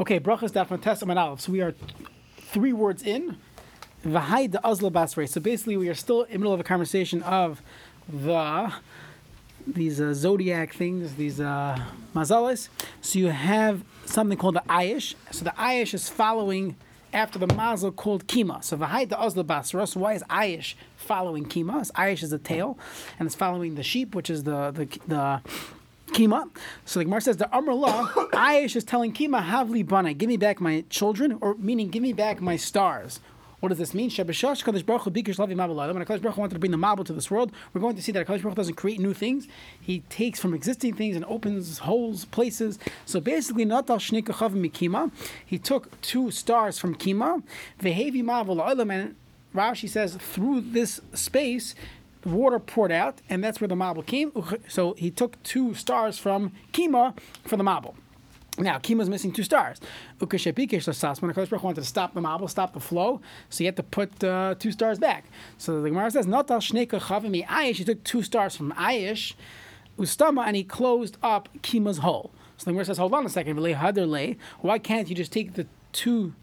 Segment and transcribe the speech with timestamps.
[0.00, 1.42] Okay, brachas daf testament aleph.
[1.42, 1.74] So we are
[2.38, 3.36] three words in.
[4.02, 5.06] V'hai the azla.
[5.26, 7.60] So basically, we are still in the middle of a conversation of
[8.08, 8.72] the
[9.66, 11.84] these uh, zodiac things, these uh,
[12.14, 12.70] mazalas.
[13.02, 15.16] So you have something called the ayish.
[15.32, 16.76] So the ayish is following
[17.12, 18.64] after the mazel called kima.
[18.64, 19.86] So v'hai the azla basra.
[19.86, 21.84] So why is ayish following kima?
[21.84, 22.78] So ayish is the tail,
[23.18, 25.42] and it's following the sheep, which is the the the
[26.10, 26.50] Kima.
[26.84, 30.36] So the Gemara says the Amr Allah, Aish is telling Kima, Havli Bana, give me
[30.36, 33.20] back my children, or meaning give me back my stars.
[33.60, 34.08] What does this mean?
[34.08, 36.78] Shebeshash Kadosh Baruch Hu Bikish Lavi Mabel When Kadosh Baruch Hu wanted to bring the
[36.78, 39.12] Mabel to this world, we're going to see that Kadosh Baruch Hu doesn't create new
[39.12, 39.48] things.
[39.78, 42.78] He takes from existing things and opens holes, places.
[43.04, 45.10] So basically, Natal Shnikachav Mikima,
[45.44, 47.42] he took two stars from Kima,
[47.80, 49.14] Vehevi Mabel and
[49.54, 51.74] Rashi says through this space,
[52.24, 54.32] water poured out, and that's where the mabul came.
[54.68, 57.94] So he took two stars from Kima for the mabul.
[58.58, 59.80] Now, Kima is missing two stars.
[60.18, 63.76] Ukashepikesh Lasas, when Baruch wanted to stop the mabul, stop the flow, so he had
[63.76, 65.24] to put uh, two stars back.
[65.56, 69.34] So the Gemara says, Not al Shneka Chavimi Ayish, he took two stars from Ayish,
[69.98, 72.32] Ustama, and he closed up Kima's hole.
[72.58, 73.56] So the Gemara says, Hold on a second,
[74.60, 76.34] why can't you just take the two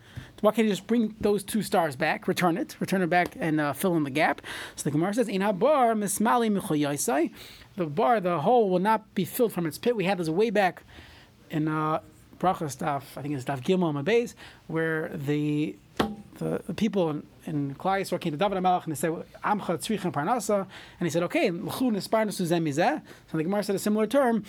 [0.41, 3.59] why can't you just bring those two stars back, return it, return it back, and
[3.59, 4.41] uh, fill in the gap?
[4.75, 7.31] So the Gemara says, "In habar mismali
[7.75, 9.95] The bar, the hole, will not be filled from its pit.
[9.95, 10.83] We had this way back
[11.49, 12.01] in uh,
[12.39, 13.17] bracha stuff.
[13.17, 14.35] I think it's Daf Gimel Mabeis,
[14.67, 15.75] where the
[16.37, 19.11] the, the people in, in Klai came to David Amalek and they said,
[19.43, 20.67] Amcha tzrichan parnasa.
[20.99, 23.01] And he said, okay, l'chu nisparnasu zemizeh.
[23.31, 24.45] So the Gemara said a similar term.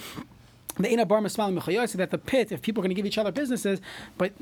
[0.77, 3.33] The ina bar mismal that the pit, if people are going to give each other
[3.33, 3.81] businesses,
[4.17, 4.33] but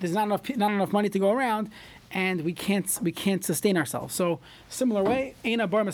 [0.00, 1.70] there's not enough not enough money to go around,
[2.10, 4.14] and we can't we can't sustain ourselves.
[4.14, 5.84] So similar way, bar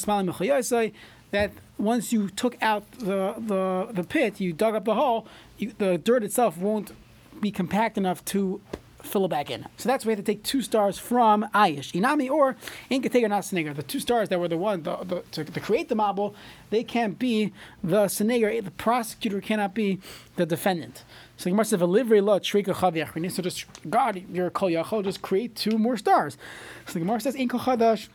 [1.32, 5.26] that once you took out the, the, the pit, you dug up the hole,
[5.58, 6.92] you, the dirt itself won't
[7.40, 8.60] be compact enough to
[9.02, 9.66] fill it back in.
[9.78, 11.92] So that's why we have to take two stars from Ayish.
[12.00, 12.56] Inami or
[12.90, 13.74] Inkatega Nasanigar.
[13.74, 16.36] The two stars that were the one the, the, to, to, create the mabel,
[16.70, 17.52] they can't be
[17.82, 18.62] the Sanigar.
[18.62, 19.98] The prosecutor cannot be
[20.36, 21.02] the defendant.
[21.42, 25.56] So Gemara says, "Livery law shrika chav So just God, you're kol yachol, just create
[25.56, 26.38] two more stars.
[26.86, 28.06] So Gemara says, "In chadash."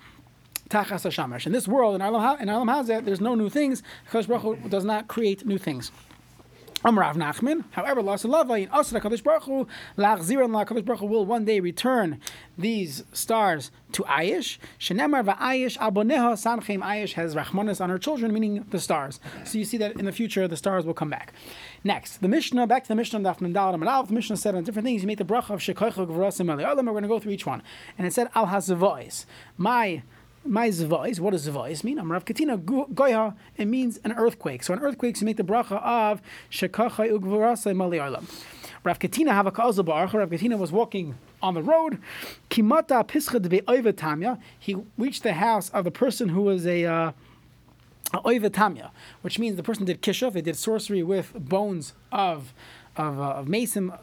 [0.69, 1.45] Tachas.
[1.45, 3.83] In this world, in Alam, in Alam Hazeh, there's no new things.
[4.05, 4.27] because
[4.69, 5.91] does not create new things.
[6.83, 7.63] Amrav Nachman.
[7.71, 9.67] However, Lasalava in Asra Kadosh Baruch Hu,
[9.97, 12.19] Lachzir and Kadosh Baruch Hu will one day return
[12.57, 14.57] these stars to Ayish.
[14.79, 19.19] Shenemar va'ayish aboneha sanchem Ayish has Rachmanis on her children, meaning the stars.
[19.43, 21.33] So you see that in the future the stars will come back.
[21.83, 25.01] Next, the Mishnah, back to the Mishnah, Daf Mendal The Mishnah said on different things,
[25.01, 27.63] you make the bracha of Shekoicha Gvarasim We're going to go through each one.
[27.97, 29.25] And it said, Al Hazavois.
[29.57, 30.03] My
[30.47, 31.99] my zvois, what does zvois mean?
[31.99, 33.35] I'm Rav Katina goya.
[33.57, 34.63] It means an earthquake.
[34.63, 36.21] So an earthquake, you make the bracha of
[36.51, 38.25] shekachai ugvarasai maliarlam.
[38.83, 40.11] Rav Katina have a kazabar.
[40.11, 41.99] Rav Katina was walking on the road.
[42.49, 44.39] Kimata pischa de tamya.
[44.57, 47.11] He reached the house of the person who was a uh,
[48.13, 48.91] tamya,
[49.21, 50.33] which means the person did kishuf.
[50.33, 52.53] They did sorcery with bones of
[52.95, 53.93] of, uh, of mason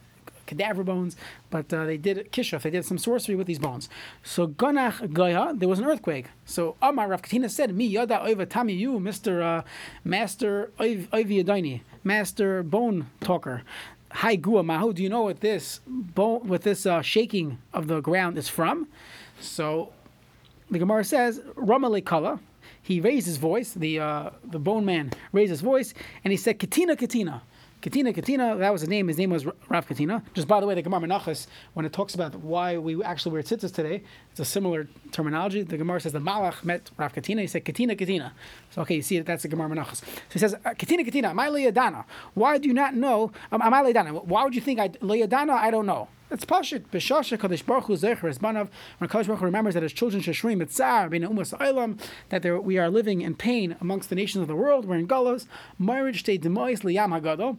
[0.46, 1.16] cadaver bones,
[1.50, 3.88] but uh, they did kishuf, they did some sorcery with these bones.
[4.22, 6.26] So Ganach Gaya, there was an earthquake.
[6.44, 9.42] So Amar Rav Katina said, Mi Yada Oiva Tami, you, Mr.
[9.42, 9.62] Uh,
[10.04, 13.62] Master Oivi Adaini, Master Bone Talker.
[14.12, 18.00] Hi Gua Mahu, do you know what this bone, what this uh, shaking of the
[18.00, 18.86] ground is from?
[19.40, 19.92] So
[20.70, 22.38] the Gemara says, Ramale Kala,
[22.80, 26.58] he raised his voice, the uh, the bone man raised his voice, and he said,
[26.58, 27.42] Katina, Katina.
[27.84, 29.08] Katina, Katina, that was his name.
[29.08, 30.22] His name was Rav Katina.
[30.32, 33.42] Just by the way, the Gemara Menachas, when it talks about why we actually wear
[33.42, 35.62] tzitzis today, it's a similar terminology.
[35.64, 37.42] The Gemara says the Malach met Rav Katina.
[37.42, 38.32] He said Katina, Katina.
[38.70, 39.96] So okay, you see that that's the Gemara Menachas.
[39.96, 42.06] So he says uh, Katina, Katina, my Leadana.
[42.32, 43.32] Why do you not know?
[43.52, 44.24] Um, my Leadana.
[44.24, 45.50] Why would you think I Leadana?
[45.50, 46.08] I don't know.
[46.34, 46.86] It's pashit.
[46.92, 48.68] B'shasha kadosh baruch hu zecher banav.
[48.98, 52.00] When Kadosh Baruch Hu remembers that his children shashrim etzar b'nei umas olam
[52.30, 54.84] that we are living in pain amongst the nations of the world.
[54.84, 55.46] We're in galos.
[55.78, 57.58] Marriage te demois liyam hagado.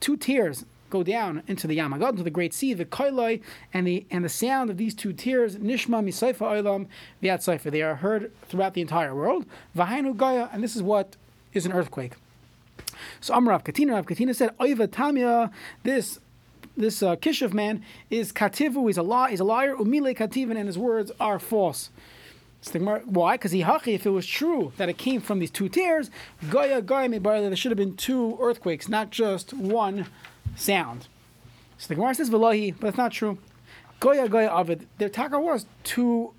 [0.00, 3.40] Two tears go down into the Yam into the Great Sea, the Kailoi,
[3.72, 6.88] and the and the sound of these two tears, Nishma Misaifa Olam
[7.22, 7.70] Viat Saifa.
[7.70, 9.46] They are heard throughout the entire world.
[9.76, 11.14] Vahainu Gaya, and this is what
[11.52, 12.14] is an earthquake.
[13.20, 15.52] So Amrav Katina, Rav Katina said, Oiva Tamia,
[15.84, 16.18] this
[16.76, 20.66] this uh, Kishiv man is kativu, he's a lie, he's a liar, umile kativin, and
[20.66, 21.90] his words are false.
[22.72, 23.34] Why?
[23.34, 26.10] Because he hachi, if it was true that it came from these two tears,
[26.50, 30.06] goya goya there should have been two earthquakes, not just one
[30.56, 31.08] sound.
[31.78, 33.38] So the Gemara says v'lahi, but it's not true.
[33.98, 34.86] Goya goya avid.
[34.98, 36.34] Their taka was two,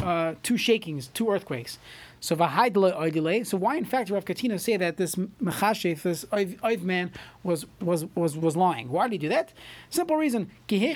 [0.00, 1.78] uh, two shakings, two earthquakes.
[2.22, 2.36] So.
[2.36, 7.10] So why, in fact, Rav Katina say that this mechashef, this oiv man,
[7.42, 8.90] was was was was lying?
[8.90, 9.52] Why did he do that?
[9.90, 10.48] Simple reason.
[10.68, 10.86] There's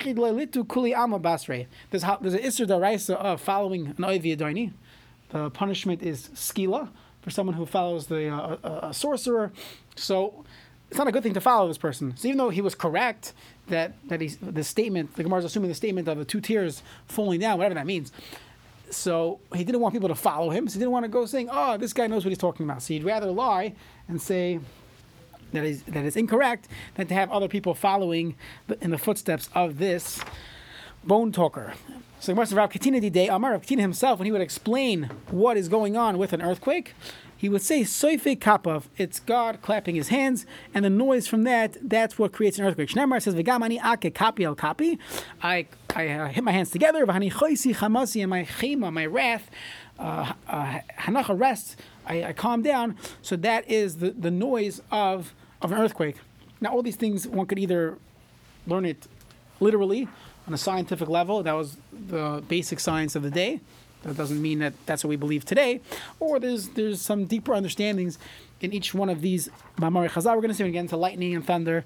[1.91, 2.03] there's
[2.33, 4.71] an isser daraisa of following an oiv yadoni.
[5.31, 6.89] The punishment is skila
[7.21, 9.51] for someone who follows the uh, a, a sorcerer.
[9.97, 10.45] So
[10.89, 12.15] it's not a good thing to follow this person.
[12.15, 13.33] So even though he was correct
[13.67, 16.83] that that he's the statement, the Gemara is assuming the statement of the two tiers
[17.05, 18.13] falling down, whatever that means.
[18.89, 20.67] So he didn't want people to follow him.
[20.67, 22.81] So he didn't want to go saying, "Oh, this guy knows what he's talking about."
[22.81, 23.73] So he'd rather lie
[24.07, 24.59] and say
[25.53, 28.35] that is that is incorrect than to have other people following
[28.81, 30.19] in the footsteps of this
[31.03, 31.73] bone talker.
[32.19, 36.17] So Rav Katina day, Rav Katina himself, when he would explain what is going on
[36.17, 36.93] with an earthquake,
[37.37, 41.77] he would say Soife Kapov, it's God clapping his hands, and the noise from that,
[41.81, 42.89] that's what creates an earthquake.
[42.89, 44.97] Shnemar says, Vegamani ake kapi el kapi.
[45.43, 49.51] I, I uh, hit my hands together, Vahani choisi chamasi, and my chema, my wrath,
[49.99, 52.97] uh, uh, rests, I, I calm down.
[53.21, 56.17] So that is the, the noise of, of an earthquake.
[56.59, 57.97] Now, all these things, one could either
[58.65, 59.07] learn it
[59.59, 60.07] literally
[60.47, 63.59] on a scientific level, that was the basic science of the day
[64.07, 65.81] that doesn't mean that that's what we believe today.
[66.19, 68.17] Or there's there's some deeper understandings
[68.61, 70.35] in each one of these Mamari Chazal.
[70.35, 71.85] We're going to see when we get into lightning and thunder.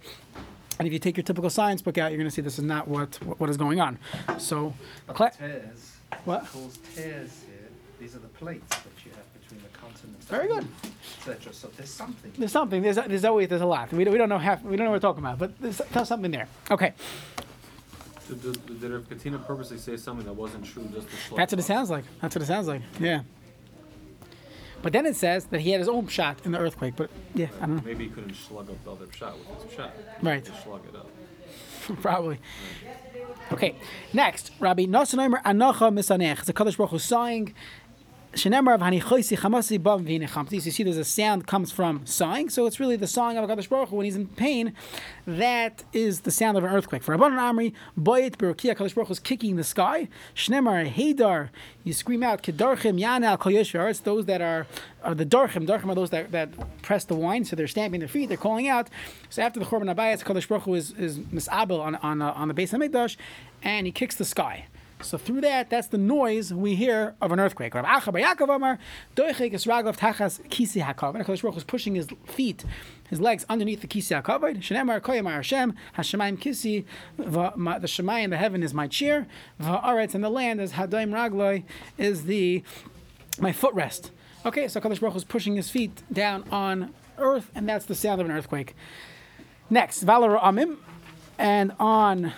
[0.79, 2.63] And if you take your typical science book out, you're going to see this is
[2.65, 3.99] not what what is going on.
[4.37, 4.73] So,
[5.07, 6.47] cla- tears, what?
[6.95, 7.69] Tears here.
[7.99, 10.25] These are the plates that you have between the continents.
[10.25, 10.67] Very good.
[11.19, 11.53] Etc.
[11.53, 12.31] So there's something.
[12.37, 12.81] There's something.
[12.81, 13.91] There's there's always there's a lot.
[13.93, 14.63] We don't, we don't know half.
[14.63, 15.37] We don't know what we're talking about.
[15.37, 16.47] But there's, there's something there.
[16.71, 16.93] Okay.
[18.31, 21.63] Did, did, did Katina purposely say something that wasn't true just to That's what it
[21.63, 22.05] sounds like.
[22.21, 22.81] That's what it sounds like.
[22.97, 23.23] Yeah.
[24.81, 26.95] But then it says that he had his own shot in the earthquake.
[26.95, 27.81] But yeah, I don't know.
[27.83, 29.93] Maybe he couldn't slug up the other shot with his shot.
[30.21, 30.43] Right.
[30.43, 31.09] Just slug it up.
[32.01, 32.39] Probably.
[33.51, 33.75] Okay.
[34.13, 36.39] Next, Rabbi Nosanoimer Anocha Misanech.
[36.39, 37.53] It's a Kadosh Baruch Hu sighing
[40.61, 40.65] Of.
[40.65, 43.67] You see, there's a sound comes from sighing, so it's really the song of Hakadosh
[43.67, 44.73] Baruch Hu when he's in pain.
[45.27, 47.03] That is the sound of an earthquake.
[47.03, 50.07] For Rabban Amri, Boyet Berukia Hakadosh Baruch is kicking the sky.
[50.33, 51.51] Shenemar Heidar.
[51.83, 54.65] You scream out Kedarchim Yanal Kol It's those that are,
[55.03, 55.67] are the Darchim.
[55.67, 58.29] Darchim are those that, that press the wine, so they're stamping their feet.
[58.29, 58.89] They're calling out.
[59.29, 62.47] So after the Chorban Abayas, Hakadosh Baruch Hu is is misabel on on uh, on
[62.47, 63.17] the base of Mikdash,
[63.61, 64.67] and he kicks the sky.
[65.03, 67.73] So through that, that's the noise we hear of an earthquake.
[67.75, 68.11] Rav Acha.
[71.21, 72.63] HaKadosh Baruch was pushing his feet,
[73.09, 74.57] his legs underneath the Kisi Hakavod.
[74.57, 76.85] Shenemar Koyamar Hashem, Hashemayim Kisi,
[77.17, 79.27] the Shemayim, the heaven is my chair,
[79.61, 81.63] Va'aretz, and the land is Hadaim Ragloi,
[81.97, 82.63] is the,
[83.39, 84.11] my footrest.
[84.45, 88.21] Okay, so Kadosh Baruch was pushing his feet down on earth, and that's the sound
[88.21, 88.75] of an earthquake.
[89.69, 90.77] Next, Valar Amim,
[91.37, 92.33] and on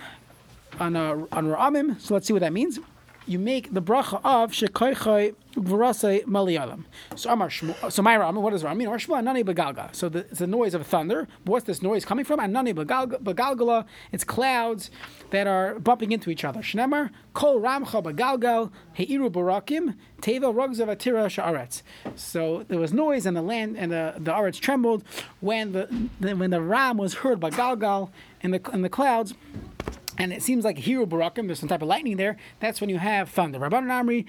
[0.80, 2.00] on a, on Ra'amim.
[2.00, 2.80] So let's see what that means.
[3.26, 6.84] You make the bracha of shekoichai v'rasei malialam.
[7.16, 8.88] So Amar So my Ra'amim, what does Ra'amim mean?
[8.90, 9.96] Or Shmuel anani begalga.
[9.96, 11.30] So the, it's the noise of thunder.
[11.46, 12.40] What's this noise coming from?
[12.40, 13.86] Anani begalgala.
[14.12, 14.92] It's clouds
[15.30, 16.60] that are bumping into each other.
[16.60, 21.82] Shnemar kol ramcha begalgal heiru barakim teva rugzav atira sha'aretz.
[22.18, 25.06] So there was noise and the land and the the aretz trembled
[25.40, 28.10] when the, the when the ram was heard by galgal
[28.42, 29.34] in the in the clouds
[30.18, 32.38] and it seems like hero barakim, there's some type of lightning there.
[32.60, 33.60] That's when you have thunder.
[33.60, 34.26] Rabban Amri,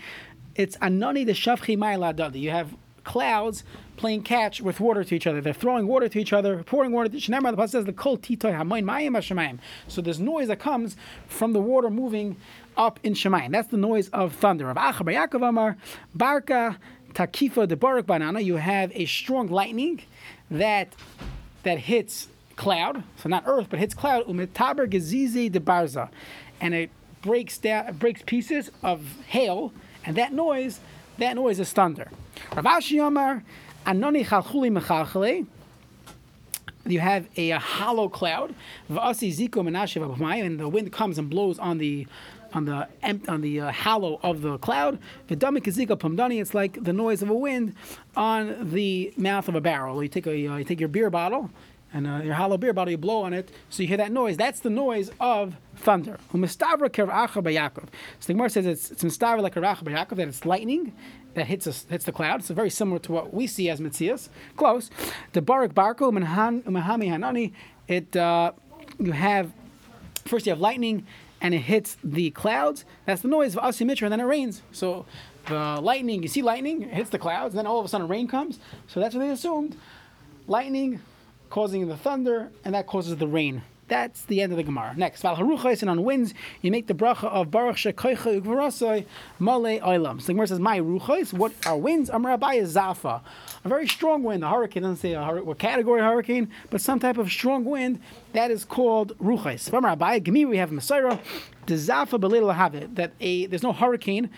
[0.55, 3.65] it's anani the shavchi ma'ila You have clouds
[3.97, 5.41] playing catch with water to each other.
[5.41, 7.55] They're throwing water to each other, pouring water to each other.
[7.55, 9.59] The says the kol titoy hamoin mayim hashemayim.
[9.89, 10.97] So there's noise that comes
[11.27, 12.37] from the water moving
[12.77, 13.53] up in Shemayim.
[13.53, 14.71] That's the noise of thunder.
[14.71, 15.77] Of Acha Yaakov Amar,
[16.15, 16.79] Barka
[17.13, 18.41] Takifa de Barak Banana.
[18.41, 20.03] You have a strong lightning
[20.51, 20.93] that
[21.63, 26.09] that hits cloud, so not earth, but hits cloud, umetaber gezize de barza,
[26.61, 26.91] and it
[27.23, 29.73] breaks down, it breaks pieces of hail,
[30.05, 30.81] and that noise,
[31.19, 32.11] that noise is thunder.
[32.55, 33.43] Rav Ashi Yomar,
[33.87, 35.47] anoni chalchuli mechalchale,
[36.87, 38.55] you have a, a, hollow cloud,
[38.89, 42.07] and the wind comes and blows on the
[42.53, 42.87] on the
[43.29, 44.99] on the uh, hollow of the cloud.
[45.29, 47.75] It's like the noise of a wind
[48.17, 50.03] on the mouth of a barrel.
[50.03, 51.51] You take a uh, you take your beer bottle,
[51.95, 54.37] and uh, your hollow beer bottle, you blow on it, so you hear that noise.
[54.37, 56.19] That's the noise of thunder.
[56.33, 56.49] So the
[58.29, 60.93] Gemara says it's, it's mistavra like a Yaakov, that it's lightning
[61.35, 62.41] that hits us, hits the cloud.
[62.41, 64.29] It's very similar to what we see as Mitzias.
[64.57, 64.91] Close.
[65.33, 67.53] The Barak Barko, Mahami Hanani,
[67.87, 68.53] it, uh,
[68.99, 69.53] you have,
[70.25, 71.07] first you have lightning,
[71.41, 72.85] and it hits the clouds.
[73.07, 74.63] That's the noise of Asi Mitra, and then it rains.
[74.73, 75.07] So
[75.47, 78.09] the lightning, you see lightning, it hits the clouds, and then all of a sudden
[78.09, 78.59] rain comes.
[78.89, 79.77] So that's what they assumed.
[80.47, 81.01] Lightning,
[81.55, 83.63] causing the thunder, and that causes the rain.
[83.87, 84.93] That's the end of the Gemara.
[84.97, 89.07] Next, Val Haruchais, and on winds, you make the bracha of Baruch Shekoicha Ugvarasai
[89.39, 90.21] Male Oilam.
[90.21, 92.11] So the Gemara says, My Ruchais, what are winds?
[92.11, 93.21] Amar Abaye Zafa.
[93.65, 94.43] A very strong wind.
[94.43, 98.01] A hurricane doesn't say a hur- what category hurricane, but some type of strong wind
[98.33, 99.73] that is called Ruchais.
[99.73, 101.21] Amar Abaye, Gemi, we have Messiah,
[101.67, 104.29] the Zafa Belil Lahavit, that a there's no hurricane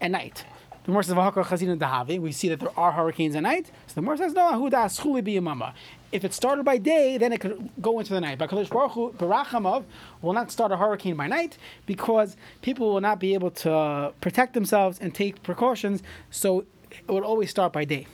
[0.00, 0.44] at night.
[0.84, 2.18] The Gemara says.
[2.20, 3.66] We see that there are hurricanes at night.
[3.88, 5.74] So the Gemara says, "No, ahuda schuli biyamama."
[6.12, 8.38] If it started by day, then it could go into the night.
[8.38, 9.84] But Kadosh Baruch Hu, Barachamav,
[10.22, 14.54] will not start a hurricane by night because people will not be able to protect
[14.54, 16.02] themselves and take precautions.
[16.30, 18.06] So it would always start by day.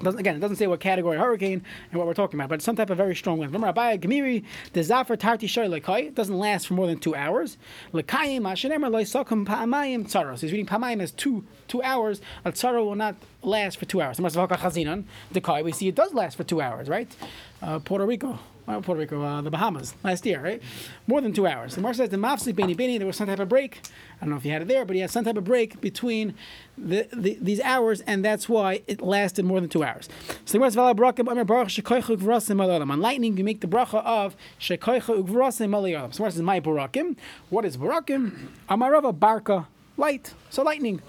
[0.00, 2.64] Doesn't, again, it doesn't say what category hurricane and what we're talking about, but it's
[2.64, 3.52] some type of very strong wind.
[3.52, 7.58] Remember, Abaya Gemiri, the Zafar Tarti Shoy Lekai, doesn't last for more than two hours.
[7.92, 10.40] Lekayim, Hashanemer, Loy Sokum Pa'amayim Tzaros.
[10.40, 12.20] He's reading Pa'amayim as two two hours.
[12.44, 14.16] A Tzaro will not last for two hours.
[14.16, 17.08] The we see it does last for two hours, right?
[17.62, 18.38] Uh, Puerto Rico.
[18.70, 20.62] Well, Puerto Rico, uh, the Bahamas last year, right?
[21.08, 21.74] More than two hours.
[21.74, 23.80] The Mar says the Mafsi Beni Beni, there was some type of break.
[24.20, 25.80] I don't know if you had it there, but he had some type of break
[25.80, 26.34] between
[26.78, 30.08] the, the, these hours, and that's why it lasted more than two hours.
[30.44, 30.70] So the
[32.54, 32.80] Gemara.
[32.80, 36.14] On lightning, you make the bracha of shekoicha ugvrasim malayalam.
[36.14, 37.16] So the says, "My barakim."
[37.48, 38.50] What is barakim?
[38.68, 40.32] Amarava barka, light.
[40.48, 41.02] So lightning.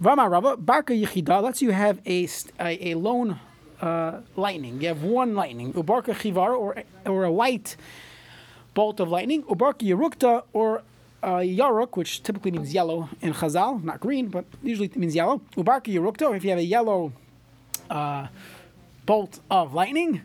[0.00, 1.42] Vama Rava, barka yichida.
[1.42, 2.26] Let's you have a
[2.58, 3.40] a, a lone
[3.80, 4.80] uh, lightning.
[4.80, 5.72] You have one lightning.
[5.72, 7.76] Ubarka chivar or or a white
[8.74, 9.42] bolt of lightning.
[9.44, 10.82] Ubarka yerukta or
[11.22, 15.40] yaruk, which typically means yellow in Chazal, not green, but usually it means yellow.
[15.56, 17.12] Ubarka yerukta, or if you have a yellow
[17.90, 18.28] uh,
[19.06, 20.22] bolt of lightning.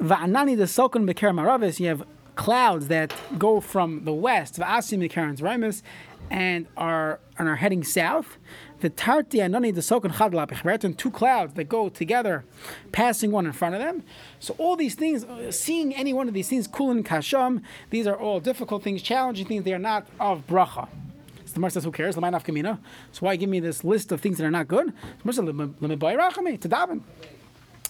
[0.00, 5.40] Va'anani the Sokon Beker Maravis, you have clouds that go from the west, Va'asim Bekerans
[5.40, 5.82] Raimus,
[6.30, 8.38] and are and are heading south.
[8.84, 12.44] The Tarti Anani the Sokon Chadla and two clouds that go together,
[12.92, 14.02] passing one in front of them.
[14.40, 18.14] So all these things, uh, seeing any one of these things, Kulin Kasham, these are
[18.14, 20.86] all difficult things, challenging things, they are not of bracha.
[20.86, 22.18] So the Gemara says, who cares?
[22.18, 22.78] L'may naf kamina.
[23.12, 24.88] So why give me this list of things that are not good?
[25.24, 27.00] The Gemara says, to daven.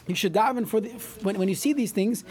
[0.06, 0.90] You should daven for the
[1.22, 2.24] when, when you see these things.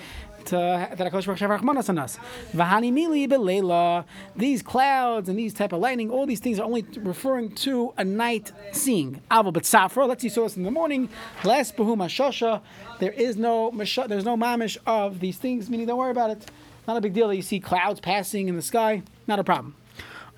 [0.46, 2.20] To, that HaKadosh Baruch on us.
[2.54, 4.06] V'hani mili belela.
[4.36, 8.04] These clouds and these type of lightning, all these things are only referring to a
[8.04, 9.22] night seeing.
[9.32, 10.08] Aval b'tzafra.
[10.08, 11.10] Let's see us in the morning.
[11.44, 12.62] Less behu mashosha.
[13.00, 15.70] There is no there's no mamish of these things.
[15.70, 16.52] Meaning, don't worry about it.
[16.88, 19.04] Not a big deal that you see clouds passing in the sky.
[19.28, 19.76] Not a problem.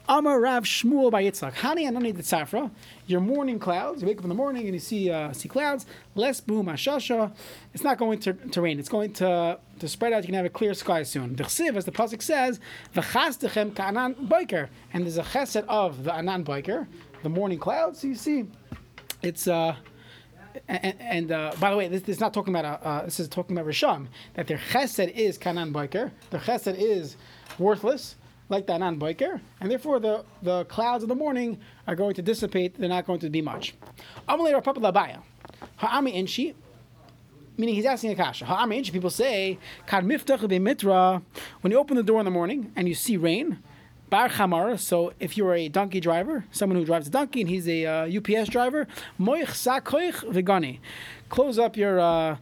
[0.08, 1.54] Amar Rav Shmuel by Yitzchak.
[1.54, 2.70] Hani anani tzafra.
[3.08, 4.02] Your morning clouds.
[4.02, 5.88] You wake up in the morning and you see uh, see clouds.
[6.14, 7.34] Less boom ashasha.
[7.74, 8.78] It's not going to, to rain.
[8.78, 10.24] It's going to to spread out.
[10.24, 11.36] You can have a clear sky soon.
[11.36, 12.60] Dechsiv, as the pasuk says,
[12.94, 14.70] v'chastechem ka'anan biker.
[14.94, 16.88] And there's a chesed of the anan biker,
[17.24, 18.02] the morning clouds.
[18.02, 18.46] So you see,
[19.22, 19.76] it's uh.
[20.70, 23.20] And, and uh, by the way, this, this is not talking about uh, uh, this
[23.20, 26.12] is talking about Risham that their chesed is kanan biker.
[26.30, 27.18] Their chesed is
[27.60, 28.16] worthless
[28.50, 32.22] like that Anan Biker, and therefore the, the clouds of the morning are going to
[32.22, 32.78] dissipate.
[32.78, 33.76] They're not going to be much.
[34.30, 35.22] Amalei.
[35.78, 36.54] Ha'ami Inshi,
[37.58, 38.46] meaning he's asking a kasha.
[38.46, 41.22] Ha'ami Inshi, people say, Kad mitra,
[41.62, 43.60] when you open the door in the morning and you see rain,
[44.10, 47.68] Bar Chamar, so if you're a donkey driver, someone who drives a donkey and he's
[47.68, 48.88] a uh, UPS driver,
[49.20, 50.80] Moich Sakoich Vegani.
[51.30, 52.38] Close up your, uh,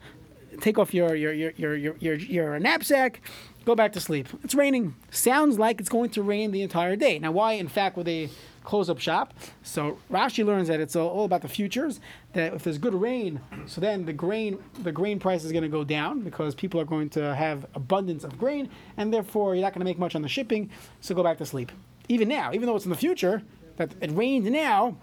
[0.59, 3.21] take off your, your, your, your, your, your, your knapsack,
[3.65, 4.27] go back to sleep.
[4.43, 4.95] It's raining.
[5.11, 7.19] Sounds like it's going to rain the entire day.
[7.19, 8.29] Now, why, in fact, would they
[8.63, 9.33] close up shop?
[9.61, 11.99] So Rashi learns that it's all about the futures.
[12.33, 15.69] That if there's good rain, so then the grain the grain price is going to
[15.69, 19.73] go down because people are going to have abundance of grain, and therefore you're not
[19.73, 20.69] going to make much on the shipping.
[21.01, 21.71] So go back to sleep.
[22.09, 23.43] Even now, even though it's in the future,
[23.77, 24.97] that it rained now,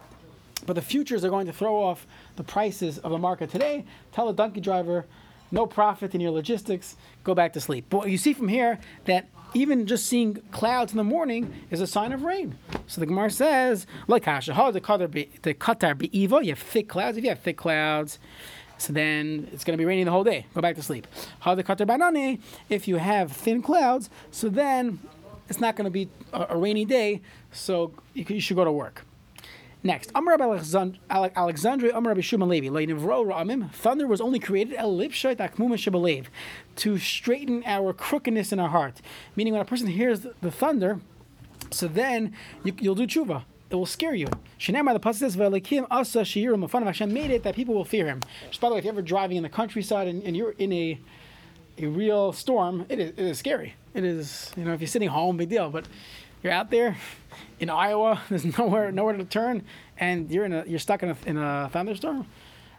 [0.66, 3.84] but the futures are going to throw off the prices of the market today.
[4.12, 5.06] Tell a donkey driver
[5.50, 7.86] no profit in your logistics, go back to sleep.
[7.90, 11.86] But you see from here that even just seeing clouds in the morning is a
[11.86, 12.56] sign of rain.
[12.86, 16.42] So the Gemara says, like Hasha, how the qatar be evil.
[16.42, 17.18] You have thick clouds.
[17.18, 18.18] If you have thick clouds,
[18.78, 20.46] so then it's going to be raining the whole day.
[20.54, 21.06] Go back to sleep.
[21.40, 22.40] How the qatar banane.
[22.68, 25.00] If you have thin clouds, so then
[25.48, 27.20] it's not going to be a, a rainy day.
[27.52, 29.04] So you, you should go to work.
[29.82, 34.78] Next, Amar Alexand- Alexandria, Amar Rabbi Shimon Levi, Ramim, thunder was only created
[36.76, 39.00] to straighten our crookedness in our heart.
[39.36, 41.00] Meaning, when a person hears the, thunder,
[41.70, 43.44] so then you, you'll do tshuva.
[43.70, 44.26] It will scare you.
[44.58, 48.06] Shinamar the pasuk says, "V'alekim asa shiyirim." Of Hashem made it that people will fear
[48.06, 48.20] Him.
[48.48, 50.72] Just by the way, if you're ever driving in the countryside and, and you're in
[50.72, 50.98] a
[51.78, 53.74] a real storm, it is, it is scary.
[53.94, 55.70] It is, you know, if you're sitting home, big deal.
[55.70, 55.86] But
[56.42, 56.96] you're out there
[57.58, 59.64] in Iowa, there's nowhere nowhere to turn,
[59.98, 62.26] and you're in a you're stuck in a, in a thunderstorm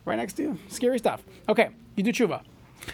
[0.05, 0.59] right next to you.
[0.69, 1.21] Scary stuff.
[1.47, 2.41] Okay, you do tshuva.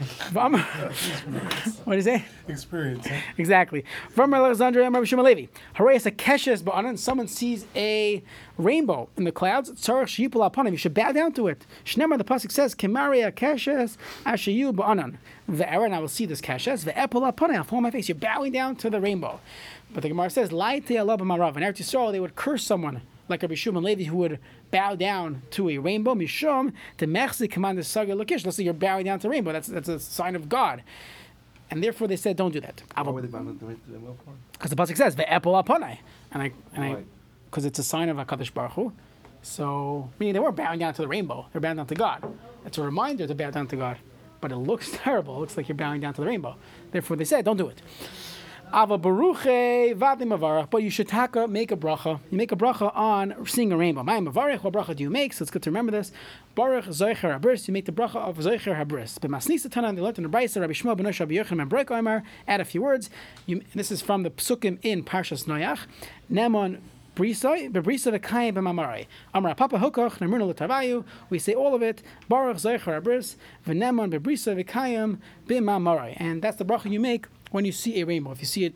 [1.86, 2.26] What do you say?
[2.48, 3.08] Experience.
[3.08, 3.16] Huh?
[3.38, 3.86] Exactly.
[4.10, 5.48] From Alexandria and Rabbi Shimon Levi.
[5.76, 6.98] Keshes ba'anan.
[7.00, 8.22] Someone sees a
[8.58, 9.72] rainbow in the clouds.
[9.72, 10.74] Tzarech sheyipul upon him.
[10.74, 11.66] You should bow down to it.
[11.86, 15.16] Shnemar the pasuk says, "Kemaria keshes ashayu ba'anan."
[15.50, 16.84] Ve'eran, I will see this keshes.
[16.84, 18.10] Ve'epul upon I'll fall on my face.
[18.10, 19.40] You're bowing down to the rainbow.
[19.94, 23.41] But the Gemara says, "Laite Allah b'marav." In Eretz Yisrael, they would curse someone like
[23.41, 24.39] Rabbi Shimon Levi who would
[24.72, 26.13] bow down to a rainbow.
[26.13, 28.46] Mishum the command the saga lakish.
[28.46, 29.51] Let's say you're bowing down to a rainbow.
[29.53, 30.84] That's that's a sign of God.
[31.70, 34.34] And therefore, they said, "Don't do that." Why were they bound to the rainbow for?
[34.53, 36.00] Because the pasuk says ve'epol aponai,
[36.32, 37.03] and I and I
[37.50, 38.94] because it's a sign of Hakadosh Baruch Hu.
[39.41, 42.24] So meaning they weren't bowing down to the rainbow; they're bowing down to God.
[42.65, 43.98] It's a reminder to bow down to God,
[44.41, 45.36] but it looks terrible.
[45.36, 46.56] It looks like you're bowing down to the rainbow.
[46.91, 47.82] Therefore, they said, "Don't do it."
[48.74, 52.20] Ava baruche vadim but you should taka make a bracha.
[52.30, 54.04] You make a bracha on seeing a rainbow.
[54.04, 55.32] My what bracha do you make?
[55.32, 56.12] So it's good to remember this.
[56.54, 57.70] Baruch zoicher habris.
[57.70, 59.20] You make the bracha of zoicher habris.
[59.20, 62.24] B'masnisa tanan they learned in the brayser Rabbi Shmuel ben Rabbi Yochanan ben Brek Omer.
[62.46, 63.10] Add a few words.
[63.46, 65.86] You, this is from the psukim in Parshas Noach.
[66.30, 66.82] Nemon
[67.16, 69.08] Brisoi, bebrisa v'kayim b'mamarai.
[69.34, 71.04] Amar papa hokoch nemruna l'tavayu.
[71.30, 72.04] We say all of it.
[72.28, 73.38] Baruch zoicher habris.
[73.66, 76.16] V'nemon bebrisa v'kayim b'mamarai.
[76.18, 78.32] And that's the bracha you make when you see a rainbow.
[78.32, 78.74] If you see it,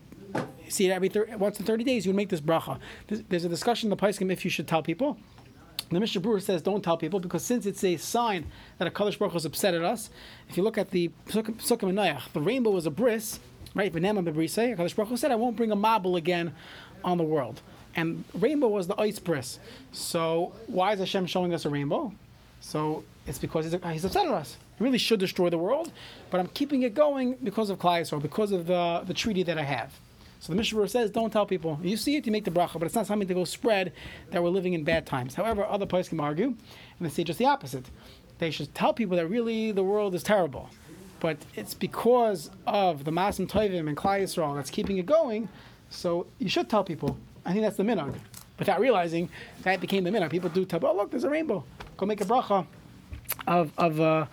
[0.70, 2.80] see it every thir- once in 30 days, you would make this bracha.
[3.08, 5.18] There's, a discussion in the Paiskim if you should tell people.
[5.90, 9.20] The Mishnah Berurah says don't tell people because since it's a sign that a Kadosh
[9.20, 10.10] Baruch is upset at us,
[10.48, 13.40] if you look at the Psukim and the rainbow was a bris,
[13.75, 13.92] right?
[13.92, 14.78] V'nema bebrisei.
[14.78, 16.54] Kadosh Baruch said, I won't bring a mabul again
[17.04, 17.62] on the world.
[17.94, 19.60] And rainbow was the ice bris.
[19.92, 22.13] So why is Hashem showing us a rainbow?
[22.62, 24.58] So it's because he's, he's upset at us.
[24.82, 25.92] Really should destroy the world,
[26.32, 29.58] but I'm keeping it going because of Klal Yisrael, because of the, the treaty that
[29.58, 29.94] I have.
[30.40, 31.80] So the Mishnah says, don't tell people.
[31.84, 33.94] You see it, you make the bracha, but it's not something to go spread
[34.32, 35.36] that we're living in bad times.
[35.36, 36.58] However, other places can argue, and
[37.00, 37.86] they say just the opposite.
[38.40, 40.68] They should tell people that really the world is terrible.
[41.20, 45.48] But it's because of the Masim Tovim and Klal Yisrael that's keeping it going,
[45.92, 47.16] so you should tell people.
[47.46, 48.16] I think that's the minhag.
[48.58, 49.30] Without realizing
[49.62, 50.32] that became the minhag.
[50.32, 51.64] People do tell, oh, look, there's a rainbow.
[51.98, 52.66] Go make a bracha
[53.46, 54.26] of, of, uh,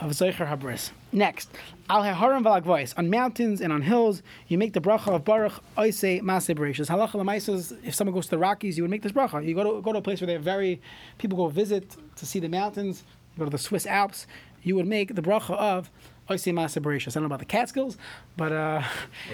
[0.00, 0.90] of Zeicher Habris.
[1.12, 1.48] Next,
[1.88, 2.94] Al Haharim Valagvois.
[2.96, 6.88] On mountains and on hills, you make the bracha of Baruch Oise Maseh Bereshis.
[6.88, 9.44] Halacha Lamaisas, if someone goes to the Rockies, you would make this bracha.
[9.44, 10.80] You go to, go to a place where they're very,
[11.18, 14.26] people go visit to see the mountains, you go to the Swiss Alps,
[14.62, 15.90] you would make the bracha of
[16.30, 17.08] Oise Maseh Bereshis.
[17.08, 17.96] I don't know about the Catskills,
[18.36, 18.82] but, uh,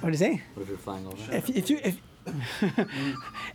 [0.00, 0.42] what do you say?
[0.54, 1.16] What if you're flying over?
[1.34, 2.00] If, if you if,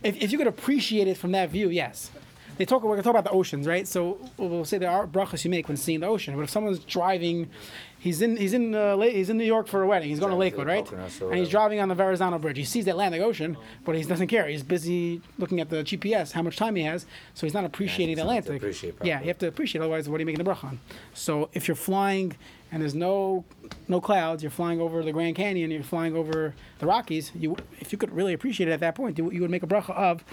[0.02, 2.10] if if you could appreciate it from that view, yes.
[2.58, 2.82] They talk.
[2.82, 3.86] We're gonna talk about the oceans, right?
[3.86, 6.34] So we'll say there are brachas you make when seeing the ocean.
[6.34, 7.50] But if someone's driving,
[7.98, 10.08] he's in he's in uh, La- he's in New York for a wedding.
[10.08, 10.86] He's going to Lakewood, right?
[11.30, 12.56] And he's driving on the Verrazano Bridge.
[12.56, 14.46] He sees the Atlantic Ocean, but he doesn't care.
[14.48, 18.16] He's busy looking at the GPS, how much time he has, so he's not appreciating
[18.16, 18.56] the Atlantic.
[18.56, 19.80] appreciate yeah, you have to appreciate.
[19.82, 20.80] Otherwise, what are you making the bracha on?
[21.14, 22.36] So if you're flying
[22.72, 23.44] and there's no
[23.88, 27.32] no clouds, you're flying over the Grand Canyon, you're flying over the Rockies.
[27.34, 29.66] You, if you could really appreciate it at that point, you, you would make a
[29.66, 30.24] bracha of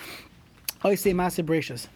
[0.84, 1.88] Oisei Maaseh Bereshis.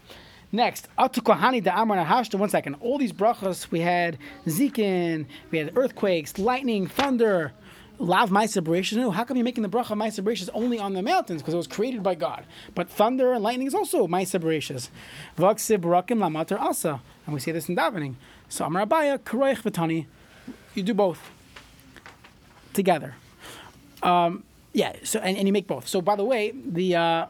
[0.52, 2.40] Next, Atu Kohani da Amar Nahashta.
[2.40, 2.76] One second.
[2.80, 7.54] All these brachas we had Zikin, we had earthquakes, lightning, thunder.
[8.00, 9.12] Lav Maisa Bereshis.
[9.12, 11.42] How come you're making the bracha Maisa Bereshis only on the mountains?
[11.42, 12.46] Because it was created by God.
[12.76, 14.90] But thunder and lightning is also Maisa Bereshis.
[15.36, 17.02] Vaksib Rakim Lamater Asa.
[17.26, 18.14] And we say this in davening.
[18.50, 20.06] So Amar Abaya, Karoich Vatani.
[20.76, 21.32] You do both
[22.74, 23.16] together.
[24.04, 25.88] Um, yeah, so and, and you make both.
[25.88, 27.26] So by the way, the uh,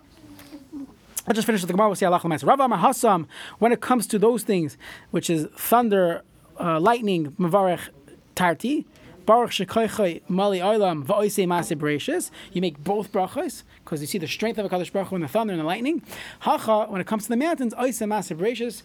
[1.27, 1.89] I'll just finish the Gemara.
[1.89, 3.27] We'll see Allah Rav Amar Hassam,
[3.59, 4.77] when it comes to those things,
[5.11, 6.23] which is thunder,
[6.57, 7.89] uh, lightning, Mavarech
[8.33, 8.85] Tarti,
[9.25, 12.31] Baruch Shekoichai Mali Olam Va'oisei Maaseh Bereshis.
[12.53, 15.27] You make both brachos because you see the strength of a Kadosh Baruch in the
[15.27, 16.01] thunder and the lightning.
[16.39, 18.83] Hacha, when it comes to the mountains, Oisei Maaseh Bereshis.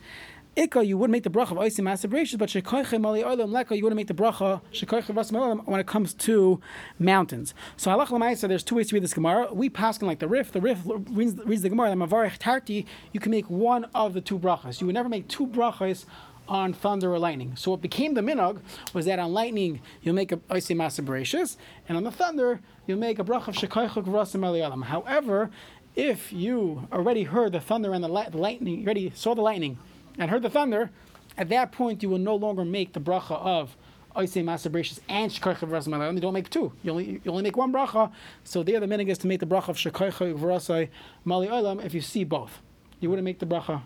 [0.55, 3.83] Ikka, you would make the bracha of Maaseh Bereshis, but Shekoichai Mali Olam Leka, you
[3.85, 6.61] wouldn't make the bracha Shekoichai Rasim Olam when it comes to
[6.99, 7.55] mountains.
[7.79, 9.49] So halach l'maisa, there's two ways to read this Gemara.
[9.51, 10.53] We pass in like the Rif.
[10.53, 11.89] The Rif reads, reads the Gemara.
[11.89, 14.83] The Mavarech Tarti, you can make one of the two brachas.
[14.83, 16.05] You would never make two brachas
[16.47, 17.57] on thunder or lightning.
[17.57, 18.61] So what became the minog
[18.93, 21.57] was that on lightning you'll make a oisei maser bereshis,
[21.89, 24.85] and on the thunder you'll make a brach of shekoichuk v'rasim eliyalam.
[24.85, 25.51] However,
[25.97, 29.41] if you already heard the thunder and the, li- the lightning, you already saw the
[29.41, 29.79] lightning
[30.19, 30.91] and heard the thunder,
[31.37, 33.77] at that point you will no longer make the bracha of
[34.17, 36.15] oisei maser bereshis and shekoichuk v'rasim eliyalam.
[36.15, 36.73] You don't make two.
[36.83, 38.13] You only you only make one bracha.
[38.45, 40.89] So there the minog is to make the bracha of shekoichuk v'rasim
[41.27, 42.61] eliyalam if you see both.
[43.01, 43.83] You wouldn't make the bracha.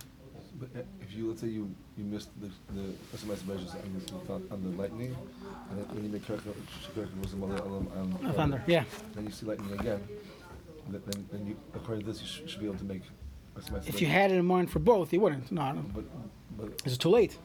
[0.59, 4.55] But uh, if you let's say you you missed the the SMS measures on the
[4.55, 5.17] on the lightning,
[5.71, 6.41] and then when you make Kirk
[7.21, 8.85] was on thunder, yeah.
[9.15, 10.01] Then you see lightning again.
[10.89, 13.03] Then then, you according to this you should be able to make
[13.87, 15.51] If you had it in mind for both, you wouldn't.
[15.51, 15.85] No, no.
[15.95, 17.39] but uh, but Is it too late?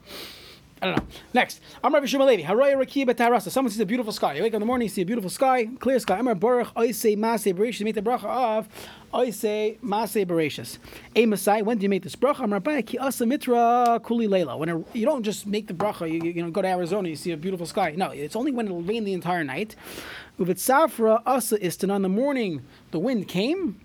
[0.84, 1.06] I don't know.
[1.32, 2.42] Next, Amar Bishum Levi.
[2.42, 3.52] Haraya Rakia Betarasa.
[3.52, 4.34] Someone sees a beautiful sky.
[4.34, 6.18] You wake up in the morning, you see a beautiful sky, clear sky.
[6.18, 7.82] Amar Baruch Oisei Masei Bereshis.
[7.82, 8.68] You make the bracha of
[9.14, 10.80] Oisei Masei Bereshis.
[11.16, 11.62] A Masai.
[11.62, 12.46] When do you make this bracha?
[12.46, 14.58] Amar Bai Ki Asa Mitra Kuli Leila.
[14.58, 17.10] When a, you don't just make the bracha, you, you, you know go to Arizona,
[17.10, 17.94] you see a beautiful sky.
[17.96, 19.76] No, it's only when it'll rain the entire night.
[20.40, 21.94] Uvitzafra Asa Istan.
[21.94, 23.80] On the morning, the wind came.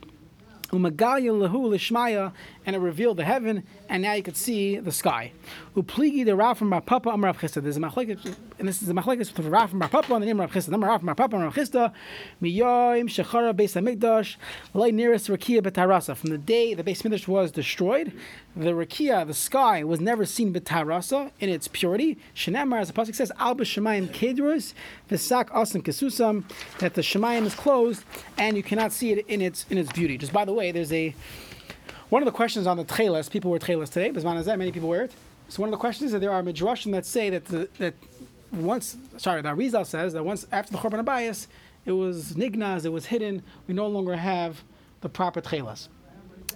[0.73, 2.33] Umagalia lahu lishmaya,
[2.67, 5.33] and it revealed the heaven, and now you could see the sky.
[5.77, 7.63] Upligi the Rav from Papa Amar Rav Chisda.
[7.63, 10.41] There's a machlekes, and this is a machlekes with Rav from Papa on the name
[10.41, 10.71] Rav Chisda.
[10.71, 11.93] Number Rav from Papa Rav Chisda.
[12.43, 14.37] Miyoim shechara beis hamikdash
[14.75, 16.17] lay nearest Rakia betarasa.
[16.17, 18.13] From the day the beis hamikdash was destroyed,
[18.57, 22.19] the Rakia, the sky, was never seen betarasa in its purity.
[22.35, 24.75] Shenamar, as the pasuk says, Alba Shemayim kedros
[25.09, 26.43] v'sak asim kesusam,
[26.79, 28.03] that the Shemayim is closed
[28.39, 30.19] and you cannot see it in its in its beauty.
[30.19, 31.15] Just by the way, there's a
[32.09, 35.05] one of the questions on the tchelas, people wear tchelas today, Bisman many people wear
[35.05, 35.13] it.
[35.49, 37.95] So one of the questions is that there are midrashim that say that the, that
[38.53, 41.47] once, sorry, the Arizal says that once after the Chorban Abayas,
[41.85, 43.43] it was nignaz, it was hidden.
[43.67, 44.63] We no longer have
[45.01, 45.89] the proper tchelas.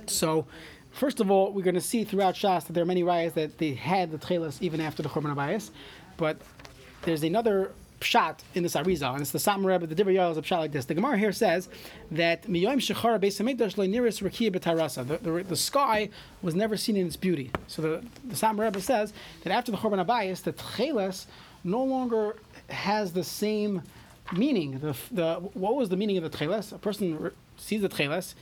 [0.06, 0.46] So,
[0.90, 3.58] first of all, we're going to see throughout Shas that there are many rayas that
[3.58, 5.70] they had the tchelas even after the Chorban Abayas,
[6.16, 6.40] but
[7.02, 10.38] there's another pshat in this Arizal, and it's the Satmar Rebbe, the Divrei Yoel is
[10.38, 10.86] a pshat like this.
[10.86, 11.68] The Gemara here says
[12.10, 12.42] that.
[12.42, 12.60] The,
[15.22, 16.08] the, the sky
[16.42, 17.50] was never seen in its beauty.
[17.66, 21.26] So the, the Rebbe says that after the Chorban Abayis, the tcheles
[21.64, 22.36] no longer
[22.68, 23.82] has the same
[24.32, 24.78] meaning.
[24.78, 26.72] The, the what was the meaning of the tcheles?
[26.72, 28.34] A person sees the tcheles.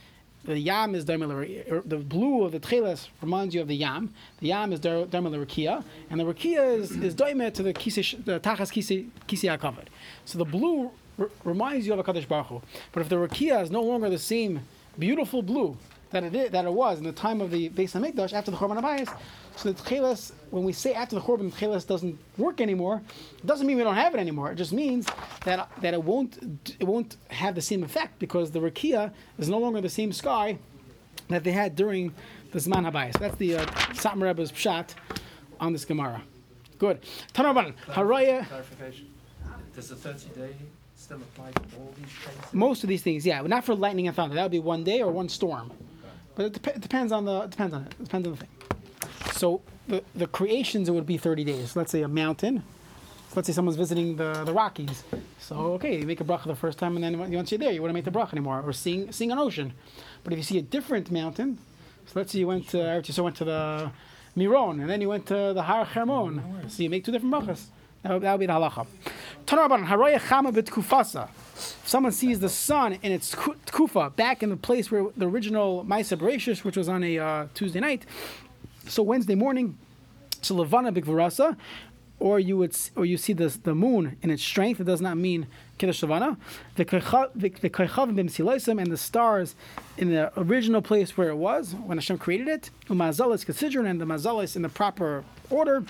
[0.45, 1.71] The yam is dermal.
[1.71, 4.13] Er, the blue of the tcheles reminds you of the yam.
[4.39, 8.39] The yam is dermal rakia, and the rakia is is doimet to the kisi, the
[8.39, 9.87] tachas kisi kisi.
[10.25, 12.61] So the blue r- reminds you of a kadosh baruch Hu.
[12.91, 14.61] But if the rakia is no longer the same
[14.97, 15.77] beautiful blue
[16.11, 18.57] that it is, that it was in the time of the Beis Hamikdash after the
[18.57, 19.15] Chorban Abayis,
[19.59, 23.01] so the tcheles, when we say after the Chorban, the tcheles doesn't work anymore,
[23.37, 24.51] it doesn't mean we don't have it anymore.
[24.51, 25.05] It just means
[25.43, 26.37] that that it won't
[26.79, 30.57] it won't have the same effect because the rakia is no longer the same sky
[31.27, 32.13] that they had during
[32.51, 33.19] the Zman Habayis.
[33.19, 34.95] That's the uh, Satmar Rebbe's pshat
[35.59, 36.23] on this Gemara.
[36.77, 37.01] Good.
[37.33, 38.47] Tanaban Haraya.
[38.47, 39.09] Clarification.
[39.75, 40.55] Does the 30 day
[40.95, 42.53] still apply to all these cases?
[42.53, 44.35] Most of these things, yeah, but not for lightning and thunder.
[44.35, 45.71] That would be one day or one storm.
[46.35, 47.95] But it, dep- it depends on the it depends on it.
[47.99, 48.49] It depends on the thing.
[49.33, 51.75] So the the creations it would be thirty days.
[51.75, 52.63] Let's say a mountain.
[53.29, 55.03] So let's say someone's visiting the, the Rockies.
[55.39, 57.81] So okay, you make a bracha the first time, and then once you're there, you
[57.81, 58.63] wouldn't make the bracha anymore.
[58.65, 59.73] Or seeing seeing an ocean.
[60.23, 61.59] But if you see a different mountain,
[62.07, 63.91] so let's say you went to Yisrael went to the
[64.35, 66.41] Miron, and then you went to the Har Hermon.
[66.69, 67.65] So you make two different brachas.
[68.03, 68.87] That would, that would be the halacha.
[69.45, 71.27] Haraya chama b'tkufasa.
[71.27, 75.83] If someone sees the sun in its tkufa back in the place where the original
[75.83, 78.05] Maisa Bereshis, which was on a uh, Tuesday night,
[78.89, 79.77] so Wednesday morning,
[80.41, 81.55] so Levana Bigvarasa,
[82.19, 84.81] or you would or you see the the moon in its strength.
[84.81, 85.47] It does not mean
[85.77, 86.37] Kiddush Levana.
[86.75, 89.55] The the koichav and the stars
[89.97, 92.69] in the original place where it was when Hashem created it.
[92.87, 95.83] Umazalis considering and the mazalis in the proper order.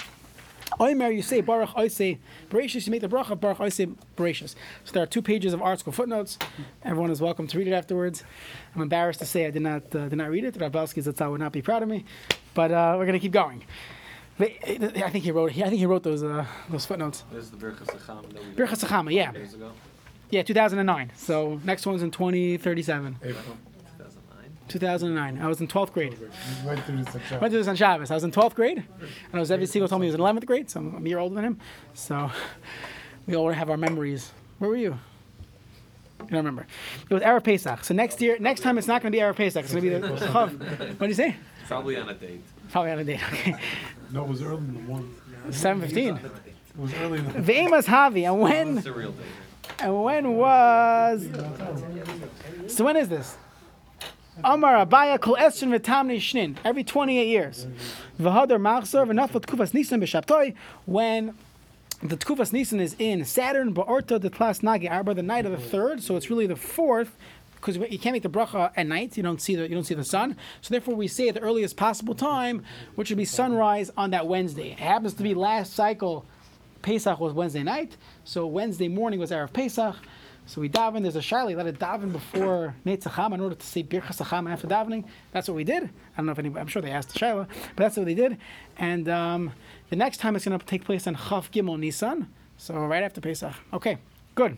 [0.79, 4.55] Oimer, you say Baruch I say Bereshis, you make the bracha of Baruch say Bereshis.
[4.83, 6.37] So there are two pages of article footnotes.
[6.83, 8.23] Everyone is welcome to read it afterwards.
[8.75, 10.57] I'm embarrassed to say I did not uh, did not read it.
[10.59, 12.05] Rav Belsky Zatzal would not be proud of me,
[12.53, 13.63] but uh, we're gonna keep going.
[14.37, 15.51] But, I think he wrote.
[15.51, 17.25] I think he wrote those uh, those footnotes.
[17.31, 19.33] This is the Birchas Secham that Birchas Sechama, yeah,
[20.29, 21.11] yeah, 2009.
[21.15, 23.17] So next one's in 2037.
[23.21, 23.57] April.
[24.69, 25.33] 2009.
[25.35, 25.45] 2009.
[25.45, 26.17] I was in 12th grade.
[26.19, 28.11] We went through this at I went to this on Shabbos.
[28.11, 30.21] I was in 12th grade, and I was every single told me he was in
[30.21, 31.59] 11th grade, so I'm, I'm a year older than him.
[31.93, 32.31] So
[33.27, 34.31] we all have our memories.
[34.59, 34.97] Where were you?
[36.21, 36.67] I don't remember.
[37.09, 37.83] It was Erev Pesach.
[37.83, 39.63] So next year, next time it's not going to be Erev Pesach.
[39.63, 40.59] It's going to be the Chav.
[40.59, 41.35] What do you say?
[41.67, 42.41] Probably on a date.
[42.71, 43.21] Probably on a date.
[43.31, 43.55] Okay,
[44.11, 45.15] No, it was early in the morning.
[45.49, 46.23] 7:15.
[46.23, 46.31] It
[46.77, 49.25] was early in the Ve'emas Havi, and when It's a real date.
[49.79, 51.27] and when was?
[52.67, 53.37] So when is this?
[54.43, 56.57] Amar Abaya Kol Esrin V'Tamni Shnin.
[56.63, 57.67] Every 28 years.
[58.19, 60.55] V'Hadar Machzor V'Nafot Tkufas Nisan.
[60.85, 61.35] When
[62.01, 65.57] the Tkufas Nisan is in Saturn Ba'orta the Tlas Nagi Arba, the night of the
[65.57, 66.01] third.
[66.01, 67.15] So it's really the fourth.
[67.55, 69.93] Because you can't make the bracha at night, you don't see the you don't see
[69.93, 70.37] the sun.
[70.61, 72.63] So therefore, we say at the earliest possible time,
[72.95, 74.71] which would be sunrise on that Wednesday.
[74.71, 76.25] It happens to be last cycle
[76.81, 79.95] Pesach was Wednesday night, so Wednesday morning was Erev Pesach.
[80.49, 81.03] So we daven.
[81.03, 81.55] There's a shayla.
[81.55, 85.03] Let it daven before Netzacham in order to say Birchas Hacham after davening.
[85.31, 85.83] That's what we did.
[85.83, 86.59] I don't know if anybody.
[86.59, 88.35] I'm sure they asked the shayla, but that's what they did.
[88.75, 89.51] And um,
[89.91, 92.33] the next time it's going to take place on Chav Gimel Nisan.
[92.57, 93.53] So right after Pesach.
[93.73, 93.99] Okay,
[94.33, 94.57] good.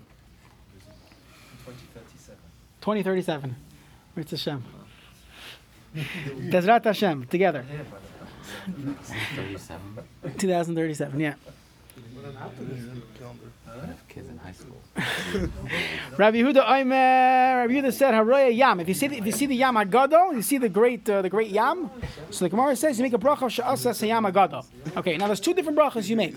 [2.79, 2.79] 2037.
[2.79, 3.55] 2037.
[4.15, 4.63] It's Hashem.
[6.51, 7.25] Bezrat Hashem.
[7.25, 7.63] Together.
[7.63, 8.11] Here, by the
[13.75, 13.81] way.
[13.81, 13.87] Thirty-seven 2037.
[13.87, 13.93] Yeah.
[14.07, 14.77] kids in high school.
[16.17, 18.79] Rabbi Yehuda Oimer, Rabbi Yehuda said, Haroya Yam.
[18.79, 21.21] If you see the, if you see the Yam Agadol, you see the great uh,
[21.21, 21.89] the great Yam.
[22.29, 24.65] So the Gemara says you make a bracha she'asas Yam Agadol.
[24.97, 26.35] Okay, now there's two different brachas you make.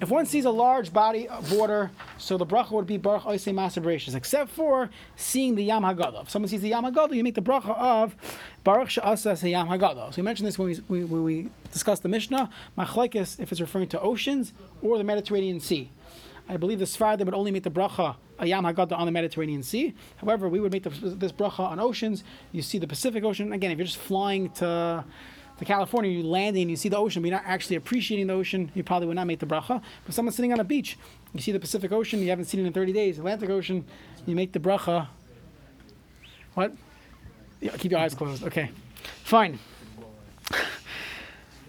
[0.00, 3.54] If one sees a large body of water, so the bracha would be Baruch Oisei
[3.54, 6.22] Masabracious, except for seeing the Yam Hagadol.
[6.22, 8.16] If someone sees the Yam Hagadol, you make the bracha of
[8.64, 10.12] Baruch she'asas Yam Hagadol.
[10.12, 12.50] So we mentioned this when we, when we discussed the Mishnah.
[12.76, 15.90] Machlekes, if it's referring to oceans or the Mediterranean Sea.
[16.48, 19.62] I believe the Sfardim would only make the bracha a Yam Haggadah on the Mediterranean
[19.62, 19.94] Sea.
[20.16, 22.24] However, we would make the, this bracha on oceans.
[22.50, 23.52] You see the Pacific Ocean.
[23.52, 25.04] Again, if you're just flying to
[25.58, 28.70] to California, you're landing, you see the ocean, but you're not actually appreciating the ocean,
[28.74, 29.80] you probably would not make the bracha.
[30.04, 30.98] But someone's sitting on a beach,
[31.32, 33.84] you see the Pacific Ocean, you haven't seen it in 30 days, Atlantic Ocean,
[34.26, 35.08] you make the bracha.
[36.54, 36.72] What?
[37.60, 38.44] Yeah, keep your eyes closed.
[38.44, 38.70] Okay.
[39.24, 39.58] Fine.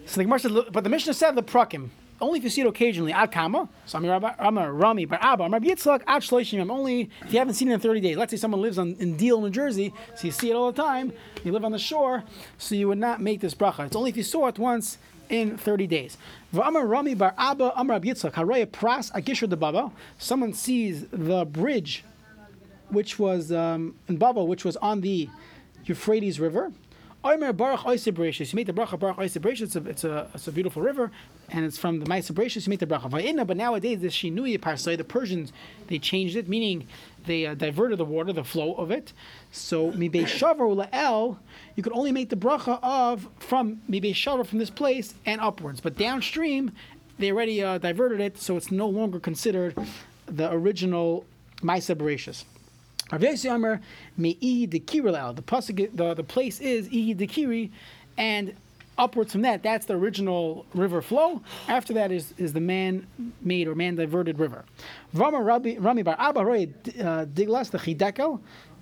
[0.06, 1.88] So the Gemara said, but the Mishnah said the prakim.
[2.20, 3.12] Only if you see it occasionally.
[3.12, 3.68] Ad kama.
[3.86, 6.70] So I'm Rabbi- I'm a Rami, but Abba, I'm Rabbi Yitzchak, ad shloishim.
[6.70, 8.16] Only if you haven't seen it in 30 days.
[8.16, 10.80] Let's say someone lives on, in Deal, New Jersey, so you see it all the
[10.80, 11.12] time.
[11.42, 12.22] You live on the shore,
[12.56, 13.86] so you would not make this bracha.
[13.86, 14.98] It's only if you saw it once
[15.28, 16.16] in 30 days.
[16.54, 19.90] V'amar Rami bar Abba, Rabbi haraya pras agishur de baba.
[20.18, 22.04] Someone sees the bridge,
[22.90, 25.28] which was um, in Baba, which was on the
[25.84, 26.70] Euphrates River.
[27.24, 27.64] You make the
[28.74, 31.10] bracha It's a, it's a it's a beautiful river,
[31.50, 32.66] and it's from the Bereshis.
[32.66, 33.46] You make the bracha.
[33.46, 35.52] But nowadays, the Shinui Parsai, the Persians,
[35.86, 36.86] they changed it, meaning
[37.26, 39.12] they uh, diverted the water, the flow of it.
[39.52, 41.38] So Mibei Shavar La'el,
[41.76, 45.80] you could only make the bracha of from Mibei Shavar from this place and upwards.
[45.80, 46.72] But downstream,
[47.18, 49.76] they already uh, diverted it, so it's no longer considered
[50.26, 51.24] the original
[51.62, 52.44] Maisa Bereshis.
[53.12, 53.44] Rav Yossi.
[54.16, 57.70] The the the place is Ihi Dekiri,
[58.16, 58.54] and
[58.98, 61.42] upwards from that, that's the original river flow.
[61.68, 64.64] After that is, is the man-made or man-diverted river.
[65.12, 66.44] Rama Rami Bar Abba uh,
[67.26, 68.40] Diglas the Chidekel,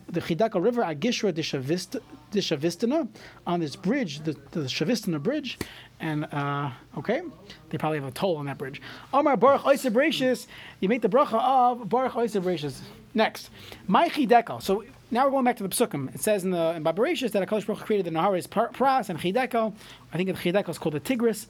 [0.09, 3.09] the Chidekel River Agishra Dishavist- Dishavistina
[3.47, 5.59] on this bridge, the, the Shavistina bridge,
[6.01, 7.23] and uh, okay,
[7.71, 8.83] they probably have a toll on that bridge.
[9.13, 10.47] Omar Baruch Oisei Bereshis,
[10.81, 12.81] you make the bracha of Baruch Oisei Bereshis.
[13.15, 13.51] Next,
[13.87, 14.63] my Chidekel.
[14.63, 16.13] So now we're going back to the psukim.
[16.15, 19.75] It says in the in Babarishis that Hakadosh Baruch created the Naharis Pras and Chidekel.
[20.13, 21.47] I think the Chidekel is called the Tigris.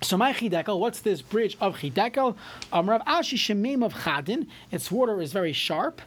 [0.00, 2.36] So my Chidekel, what's this bridge of Chidekel?
[2.72, 4.46] Um, Rav Ashi Shemim of Chadin.
[4.70, 6.00] Its water is very sharp.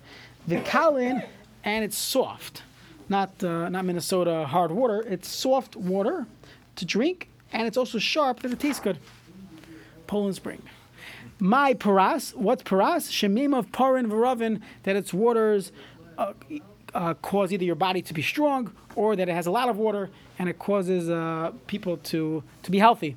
[0.48, 1.28] The Kalin,
[1.66, 2.64] and it's soft.
[3.10, 5.02] Not uh, not Minnesota hard water.
[5.02, 6.26] It's soft water
[6.78, 8.98] to drink, and it's also sharp that it tastes good.
[10.08, 10.62] Poland Spring.
[11.40, 13.12] My paras, what's paras?
[13.12, 15.72] Shemim of parin v'ravin, that its waters
[16.18, 16.34] uh,
[16.94, 19.78] uh, cause either your body to be strong or that it has a lot of
[19.78, 23.16] water and it causes uh, people to, to be healthy.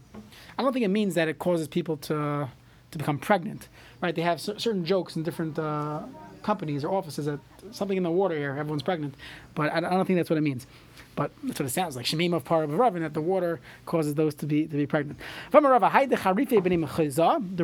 [0.59, 2.49] I don't think it means that it causes people to,
[2.91, 3.69] to become pregnant,
[4.01, 4.15] right?
[4.15, 6.03] They have cer- certain jokes in different uh,
[6.43, 9.15] companies or offices that something in the water here, everyone's pregnant,
[9.55, 10.67] but I, I don't think that's what it means.
[11.17, 12.07] But that's what it sounds like.
[12.07, 15.19] Shemim of par of Ravin, that the water causes those to be to be pregnant.
[15.53, 15.61] The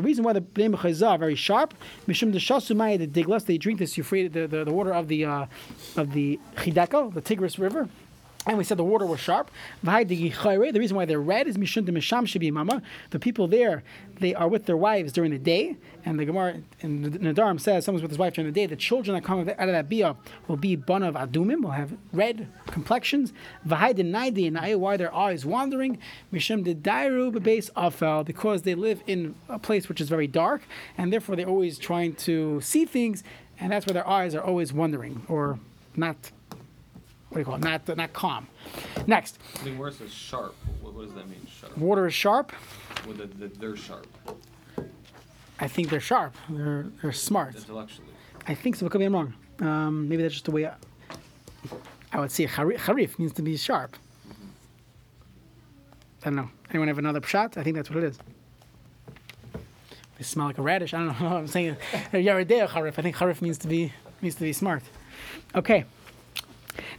[0.00, 1.74] reason why the bnei mechayzah are very sharp,
[2.06, 5.46] mishum the shasumaya the diglas, they drink this the, the, the water of the uh,
[5.96, 7.88] of the Chidekel, the Tigris River.
[8.46, 9.50] And we said the water was sharp.
[9.82, 12.80] The reason why they're red is mishun misham shebi mama.
[13.10, 13.82] The people there,
[14.20, 18.02] they are with their wives during the day, and the Gemara in Nadarim says someone's
[18.02, 18.66] with his wife during the day.
[18.66, 20.14] The children that come out of that bia
[20.46, 23.32] will be bun of adumim, will have red complexions.
[23.68, 25.98] And why their eyes wandering.
[26.32, 30.62] Mishum de dairu bebase afel because they live in a place which is very dark,
[30.96, 33.24] and therefore they're always trying to see things,
[33.58, 35.58] and that's where their eyes are always wandering or
[35.96, 36.30] not
[37.36, 37.62] do you call it?
[37.62, 38.48] Not not calm.
[39.06, 41.76] Next, I think it says sharp, what, what does that mean, sharp?
[41.78, 42.52] water is sharp.
[43.06, 44.06] Well, the, the, they're sharp,
[45.58, 46.34] I think they're sharp.
[46.48, 47.56] They're they're smart.
[47.56, 48.08] intellectually.
[48.46, 48.86] I think so.
[48.86, 49.34] But could be I'm wrong.
[49.60, 50.74] Um, maybe that's just the way I,
[52.12, 52.46] I would say.
[52.46, 53.96] Harif, harif means to be sharp.
[56.22, 56.50] I don't know.
[56.70, 57.56] Anyone have another shot?
[57.56, 58.18] I think that's what it is.
[60.18, 60.92] They smell like a radish.
[60.92, 61.28] I don't know.
[61.36, 61.76] I'm saying
[62.12, 62.98] Yaredeo harif.
[62.98, 64.82] I think harif means to be means to be smart.
[65.54, 65.84] Okay.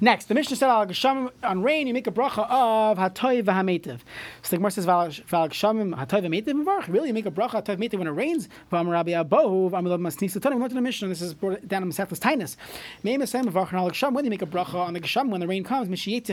[0.01, 3.99] Next, the Mishnah said, "Al Gesham on rain, you make a bracha of hatoy v'hametiv."
[4.41, 7.77] So the Gemara says, "Val Geshamim hatoy v'hametiv v'varch." Really, you make a bracha hatoy
[7.77, 8.49] v'hametiv when it rains.
[8.71, 10.61] V'am Rabbi Abohu v'amilav masnis l'tonim.
[10.61, 11.07] We to the Mishnah.
[11.07, 12.55] This is brought down in Masechtas Tainus.
[13.03, 14.11] Meim esem v'varch and al.
[14.11, 16.27] When you make a bracha on the Gesham when the rain comes, mishiyet.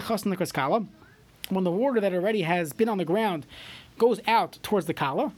[1.50, 3.46] When the water that already has been on the ground
[3.98, 5.32] goes out towards the kala,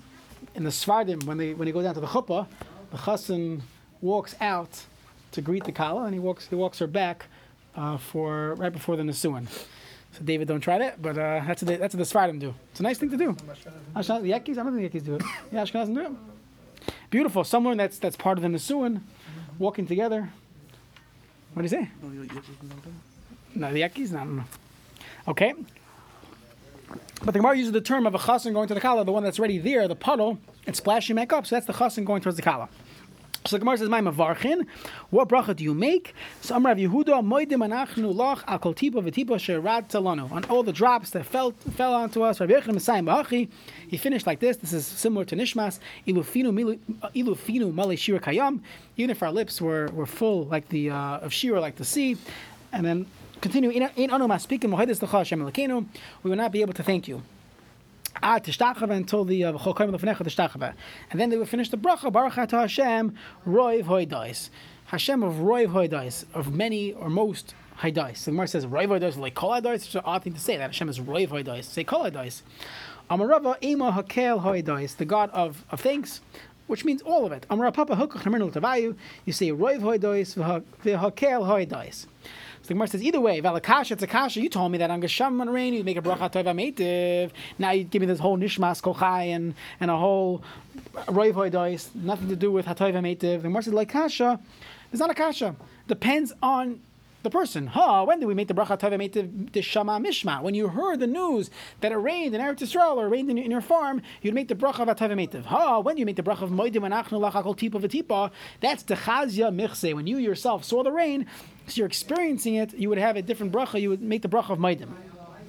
[0.54, 2.46] in the Sfardim, when they when they go down to the chuppah,
[2.90, 3.62] the chassan
[4.00, 4.84] walks out
[5.32, 7.26] to greet the kala, and he walks he walks her back
[7.76, 9.48] uh, for right before the nisuin.
[10.12, 11.00] So David, don't try that.
[11.00, 12.54] But uh, that's what they, that's what the Sfardim do.
[12.70, 13.36] It's a nice thing to do.
[13.94, 15.22] Ashkenaz, the Yekkis, I don't think the Yekkis do it.
[15.52, 16.12] Yeah, Ashkenazim do it.
[17.10, 17.44] Beautiful.
[17.44, 19.00] Someone that's that's part of the Nisuin,
[19.58, 20.30] walking together.
[21.52, 21.90] What do you say?
[23.54, 24.44] No, the no, no.
[25.28, 25.54] Okay.
[27.24, 29.22] But the Gemara uses the term of a chassan going to the kala, the one
[29.24, 31.46] that's already there, the puddle, and splashing back up.
[31.46, 32.68] So that's the chassan going towards the kala.
[33.46, 34.66] So the Gemara says, "My mavarchin,
[35.10, 38.94] what bracha do you make?" So Amar Rav Yehuda, "Moedim anachnu lach al kol tipa
[38.94, 43.02] v'tipa sherad talanu." On all the drops that fell fell onto us, Rabbi Yochanan Messiah
[43.02, 43.48] Ba'achi,
[43.86, 44.56] he finished like this.
[44.56, 45.78] This is similar to Nishmas.
[46.06, 48.60] Ilufinu uh, ilufinu male shira kayam.
[48.96, 52.16] Even if our lips were, were full like the uh, of shira, like the sea,
[52.72, 53.06] and then
[53.40, 53.70] continue.
[53.70, 55.86] "In- anu maspikim mohedis l'cha Hashem Elokeinu."
[56.24, 57.22] We will not be able to thank you.
[58.22, 60.74] Ah, tishtachava until the uh, v'chol koyim lefnecha tishtachava,
[61.10, 63.14] and then they would finish the bracha Baruch Atah Hashem
[63.46, 64.48] Roiv Hoydais,
[64.86, 68.24] Hashem of Roiv Hoydais of many or most Hoydais.
[68.24, 69.74] The Gemara says Roiv Hoydais like Kol Hoydais.
[69.74, 71.64] It's an odd thing to say that Hashem is Roiv Hoydais.
[71.64, 72.40] Say Kol Hoydais.
[73.10, 76.20] Amarava Ema Hakel Hoydais, the God of of thanks.
[76.68, 77.46] Which means all of it.
[77.50, 78.96] Amar Papa Hukach Namernu Tavayu.
[79.24, 80.34] You say Roiv Hoydais
[80.82, 82.06] v'Hakel Hoydais.
[82.66, 84.40] So the Gemara says either way, Valakasha, it's a kasha.
[84.40, 87.30] You told me that on Gesham on rain you make a bracha tova meitiv.
[87.60, 90.42] Now you give me this whole nishmas kochai and and a whole
[91.06, 93.20] roiv hoidois, nothing to do with hatova meitiv.
[93.20, 94.40] The Gemara says like kasha,
[94.90, 95.54] it's not a kasha.
[95.86, 96.80] Depends on
[97.22, 97.68] the person.
[97.68, 100.42] Ha, when did we make the bracha tova meitiv the shama mishma?
[100.42, 101.50] When you heard the news
[101.82, 104.56] that it rained in Eretz Yisrael or rained in, in your farm, you'd make the
[104.56, 105.44] bracha of atova meitiv.
[105.44, 108.32] Ha, when do you make the bracha of moedim anachnu lachakol tipa v'tipa?
[108.60, 109.94] That's the chazia michse.
[109.94, 111.26] When you yourself saw the rain,
[111.66, 113.80] so you're experiencing it, you would have a different bracha.
[113.80, 114.90] You would make the bracha of moedim.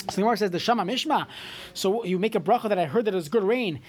[0.09, 1.27] So the Gemara says the shama mishma.
[1.73, 3.81] So you make a bracha that I heard that it was good rain.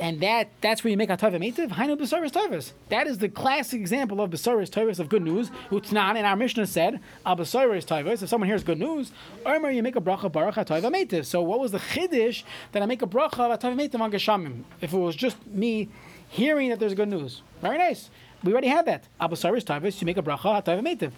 [0.00, 1.70] And that that's where you make a tova meitiv.
[1.70, 2.72] Hainu b'saris tovas.
[2.88, 5.50] That is the classic example of b'saris tovas of good news.
[5.70, 8.22] Utnan and our Mishnah said al b'saris tovas.
[8.22, 9.10] If someone hears good news,
[9.44, 11.24] Omer you make a bracha baruch tova meitiv.
[11.24, 14.62] So what was the chiddush that I make a bracha of tova meitiv on geshamim?
[14.80, 15.88] If it was just me
[16.28, 18.08] hearing that there's good news, very nice.
[18.44, 19.04] We already had that.
[19.20, 20.00] Al b'saris tovas.
[20.00, 21.10] You make a bracha tova meitiv.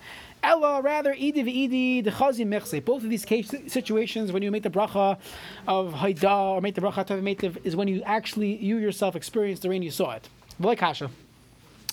[0.42, 2.83] Ella, rather, idi v'idi, the chazi mechse.
[2.83, 5.18] Both of these case situations, when you make the bracha
[5.68, 9.68] of haida or make the bracha meitiv, is when you actually, you yourself experienced the
[9.68, 10.28] rain, you saw it.
[10.59, 11.11] Like kasha.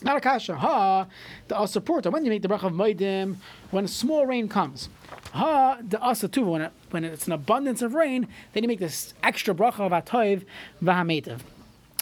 [0.02, 0.56] Not a kasha.
[0.56, 1.08] Ha,
[1.48, 2.12] the asapurta.
[2.12, 3.36] When you make the bracha of maidim,
[3.72, 4.88] when small rain comes.
[5.34, 6.46] Ha, the asatuva.
[6.46, 9.92] When, it, when it's an abundance of rain, then you make this extra bracha of
[9.92, 10.44] atayv
[10.82, 11.42] v'hameitiv.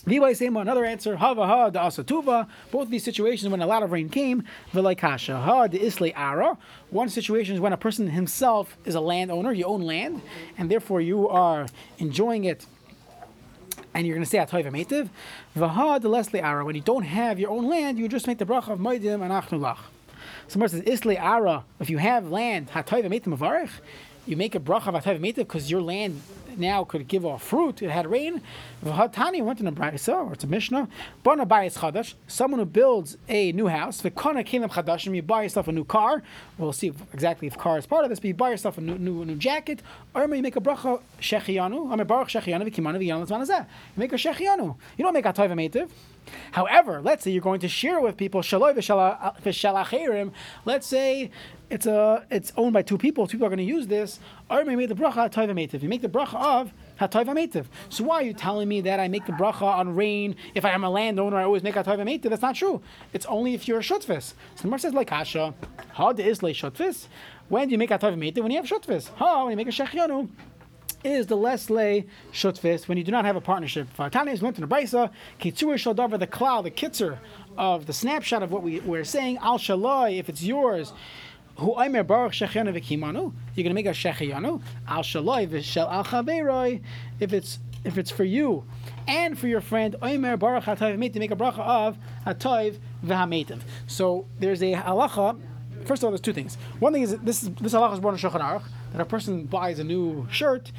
[0.06, 1.16] V'yay another answer.
[1.16, 2.48] Hava ha asatuva.
[2.72, 4.44] Both these situations when a lot of rain came.
[4.72, 6.58] V'lay kasha ha isle ara.
[6.92, 9.52] One situation is when a person himself is a landowner.
[9.52, 10.22] You own land,
[10.58, 12.66] and therefore you are enjoying it.
[13.94, 15.10] And you're going to say atoiv meitiv.
[15.58, 16.64] V'ha the leslie ara.
[16.64, 19.32] When you don't have your own land, you just make the bracha of maidim and
[19.32, 19.80] achnulach.
[20.48, 21.66] Somewhere says isle ara.
[21.80, 23.72] If you have land, hatoiv meitim avarich.
[24.28, 26.20] You make a bracha atoiv meitiv because your land
[26.58, 27.84] now could give off fruit.
[27.84, 28.42] It had rain.
[28.84, 30.88] V'hatani went in a brisa or it's a mishnah.
[31.22, 32.16] Bana bayis chadash.
[32.26, 34.02] Someone who builds a new house.
[34.02, 35.16] V'kana kelim chadashim.
[35.16, 36.24] You buy yourself a new car.
[36.58, 38.20] We'll see exactly if car is part of this.
[38.20, 39.84] But you buy yourself a new new, new jacket.
[40.16, 41.92] Or you make a bracha shechianu.
[41.92, 43.66] I mean baruch shechianu v'kimanu v'yanu You
[43.98, 44.76] make a shechianu.
[44.98, 45.90] You don't make a toiv meitiv.
[46.52, 50.32] However, let's say you're going to share with people shaloi v'shalachirim.
[50.64, 51.30] Let's say
[51.70, 53.28] it's a it's owned by two people.
[53.28, 54.20] Two people are going to use this.
[54.50, 55.82] You make the bracha toiv meitiv.
[55.82, 57.66] You make the bracha of hatoiv meitiv.
[57.90, 60.36] So why are you telling me that I make the bracha on rain?
[60.54, 62.30] If I am a landowner, I always make hatoiv meitiv.
[62.30, 62.82] That's not true.
[63.14, 64.34] It's only if you're a shutfis.
[64.56, 65.10] So the says like.
[65.10, 67.08] How the is like shutfis?
[67.50, 68.44] When do you make hatoiv meitiv?
[68.44, 69.10] When you have shutfis.
[69.16, 70.30] How when you make a shechianu?
[71.06, 73.88] is the less lay shutfis when you do not have a partnership.
[73.96, 77.20] Tanya is learned in the Brisa, Shaldavar, the cloud, the kitzer
[77.58, 80.94] of the snapshot of what we, we're saying, Al Shalai, if it's yours.
[81.58, 84.62] Who Aimer Baruch Shechianu v'Kimanu, you're going to make a Shechianu.
[84.88, 86.82] Al Shalai v'Shel Al Chaveroi,
[87.20, 88.66] if it's if it's for you
[89.08, 93.62] and for your friend Oimer Baruch Hatoiv to make a bracha of Hatoiv v'Hametiv.
[93.88, 95.40] So there's a halacha.
[95.86, 96.58] First of all, there's two things.
[96.80, 99.80] One thing is this this halacha is born in Shulchan Aruch that a person buys
[99.80, 100.72] a new shirt,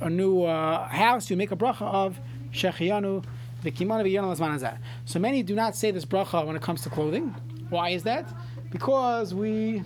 [0.00, 2.18] a new uh, house, you make a bracha of
[2.52, 3.24] Shechianu
[3.64, 7.34] v'Kimanu Lazman So many do not say this bracha when it comes to clothing.
[7.70, 8.28] Why is that?
[8.74, 9.84] Because we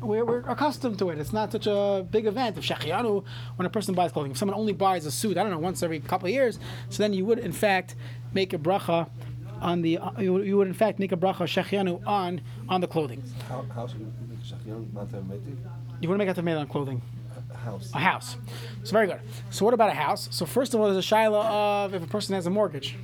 [0.00, 1.18] we're, we're accustomed to it.
[1.18, 2.56] It's not such a big event.
[2.56, 3.24] If Shechianu,
[3.56, 5.82] when a person buys clothing, if someone only buys a suit, I don't know, once
[5.82, 7.96] every couple of years, so then you would in fact
[8.32, 9.08] make a bracha
[9.60, 12.80] on the uh, you, would, you would in fact make a bracha Shechianu on on
[12.80, 13.24] the clothing.
[13.48, 15.24] How, how should we make shachyan not to have?
[16.00, 17.02] You want to make a made on clothing.
[17.52, 17.90] A house.
[17.92, 18.36] A house.
[18.84, 19.20] So very good.
[19.50, 20.28] So what about a house?
[20.30, 21.44] So first of all, there's a shaila
[21.86, 22.96] of if a person has a mortgage.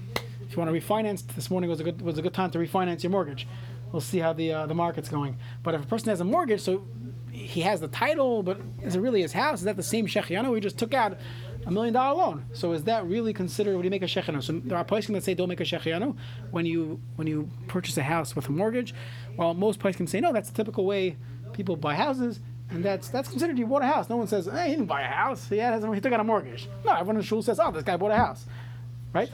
[0.48, 2.58] If you want to refinance, this morning was a good was a good time to
[2.58, 3.48] refinance your mortgage.
[3.96, 5.38] We'll see how the uh, the market's going.
[5.62, 6.86] But if a person has a mortgage, so
[7.32, 9.60] he has the title, but is it really his house?
[9.60, 10.52] Is that the same shechianu?
[10.52, 11.16] we just took out
[11.64, 12.44] a million dollar loan.
[12.52, 14.42] So is that really considered when you make a shechianu?
[14.42, 16.14] So there are places that say don't make a shechianu
[16.50, 18.94] when you when you purchase a house with a mortgage.
[19.38, 20.30] Well, most places can say no.
[20.30, 21.16] That's the typical way
[21.54, 22.40] people buy houses.
[22.68, 24.10] And that's that's considered you bought a house.
[24.10, 25.48] No one says, "Hey, he didn't buy a house.
[25.48, 27.82] He had he took out a mortgage." No, everyone in the shul says, "Oh, this
[27.82, 28.44] guy bought a house,"
[29.14, 29.30] right?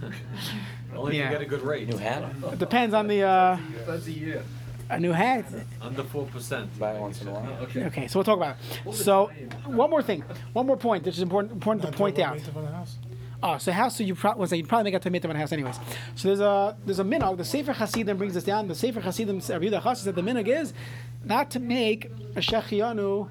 [0.96, 1.04] Chiyana is on the loan, not on the house.
[1.04, 1.24] Only if Yeah.
[1.24, 1.88] you get a good rate.
[1.88, 2.22] New hat.
[2.52, 4.42] It depends on the uh, That's a year.
[4.90, 5.44] a new hat.
[5.82, 6.78] Under four percent.
[6.78, 7.58] Buy it once in a while.
[7.64, 7.84] Okay.
[7.86, 8.92] Okay, so we'll talk about it.
[8.94, 9.30] So
[9.64, 10.22] one more thing,
[10.52, 11.04] one more point.
[11.04, 12.36] This is important important to point out.
[12.36, 12.96] about maintenance on the house.
[13.42, 13.96] Oh, so house.
[13.96, 15.78] So you probably say you'd probably make a tomato in a house anyways.
[16.14, 17.36] So there's a there's a minog.
[17.36, 18.66] The Sefer Hasidim brings this down.
[18.68, 20.72] The Sefer Hasidim Rabbi Yehuda Chassid said the minog is
[21.24, 23.28] not to make a shechianu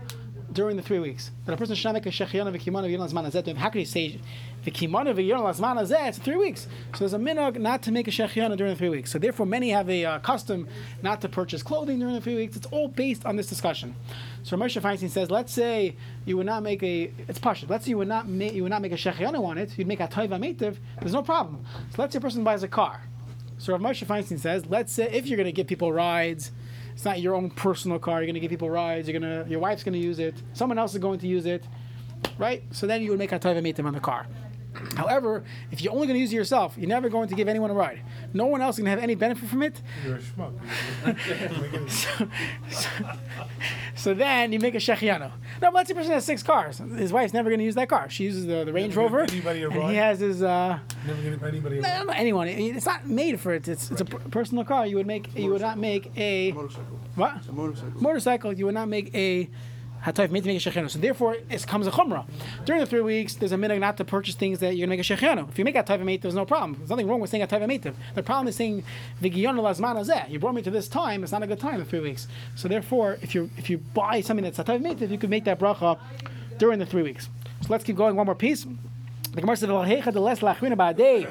[0.51, 1.31] during the three weeks.
[1.45, 3.55] That a person should not make a shechianu v'kimanu v'yon lazman hazeh.
[3.55, 4.19] How can you say
[4.65, 6.07] v'kimanu v'yon lazman hazeh?
[6.07, 6.67] It's three weeks.
[6.93, 9.11] So there's a minog not to make a shechianu during the three weeks.
[9.11, 10.67] So therefore, many have a uh, custom
[11.01, 12.55] not to purchase clothing during the three weeks.
[12.55, 13.95] It's all based on this discussion.
[14.43, 17.69] So Moshe Feinstein says, let's say you would not make a it's pashut.
[17.69, 19.77] Let's say you would not make you would not make a shechianu on it.
[19.77, 20.77] You'd make a toiva meitiv.
[20.99, 21.65] There's no problem.
[21.91, 23.01] So let's say a person buys a car.
[23.57, 26.51] So Rav Moshe Feinstein says, let's say if you're going to give people rides,
[26.95, 28.21] it's not your own personal car.
[28.21, 29.07] You're to give people rides.
[29.07, 30.33] You're to your wife's to use it.
[30.53, 31.67] Someone else is going to use it,
[32.37, 32.63] right?
[32.71, 34.25] So then you would make a toiva meitiv on the car.
[34.95, 37.69] However, if you're only going to use it yourself, you're never going to give anyone
[37.71, 38.01] a ride.
[38.33, 39.81] No one else is going to have any benefit from it.
[40.05, 40.53] You're a schmuck.
[41.89, 42.27] So,
[42.69, 42.89] so,
[43.95, 45.31] so then you make a shechianu.
[45.61, 46.79] Now, let's say a person has six cars.
[46.97, 48.09] His wife's never going to use that car.
[48.09, 50.41] She uses the, the Range give Rover, anybody a and he has his.
[50.43, 51.79] Uh, Never give anybody.
[51.79, 52.47] a- no, no, anyone.
[52.47, 53.67] It's not made for it.
[53.67, 54.85] It's, it's a per- personal car.
[54.87, 55.35] You would make.
[55.37, 56.99] You would not make a Motorcycle.
[57.15, 57.37] what?
[57.37, 58.01] It's a motorcycle.
[58.01, 58.53] Motorcycle.
[58.53, 59.49] You would not make a.
[60.05, 60.89] Hatayf made to make a shechianu.
[60.89, 62.25] So therefore, it comes a chumrah.
[62.63, 65.11] During the three weeks, there's a minhag not to purchase things that you're going to
[65.15, 65.49] make a shechianu.
[65.49, 66.75] If you make a hatayv mate, there's no problem.
[66.77, 67.87] There's nothing wrong with saying a hatayv mate.
[68.13, 68.83] The problem is saying
[69.19, 70.29] v'giyon lazman.
[70.29, 71.23] You brought me to this time.
[71.23, 71.79] It's not a good time.
[71.79, 72.27] The three weeks.
[72.55, 75.57] So therefore, if you if you buy something that's hatayv mate, you could make that
[75.59, 75.97] bracha
[76.59, 77.27] during the three weeks.
[77.61, 78.15] So let's keep going.
[78.15, 78.63] One more piece.
[79.33, 81.27] The Gemara says, "V'lahecha de les lachrina ba'adei."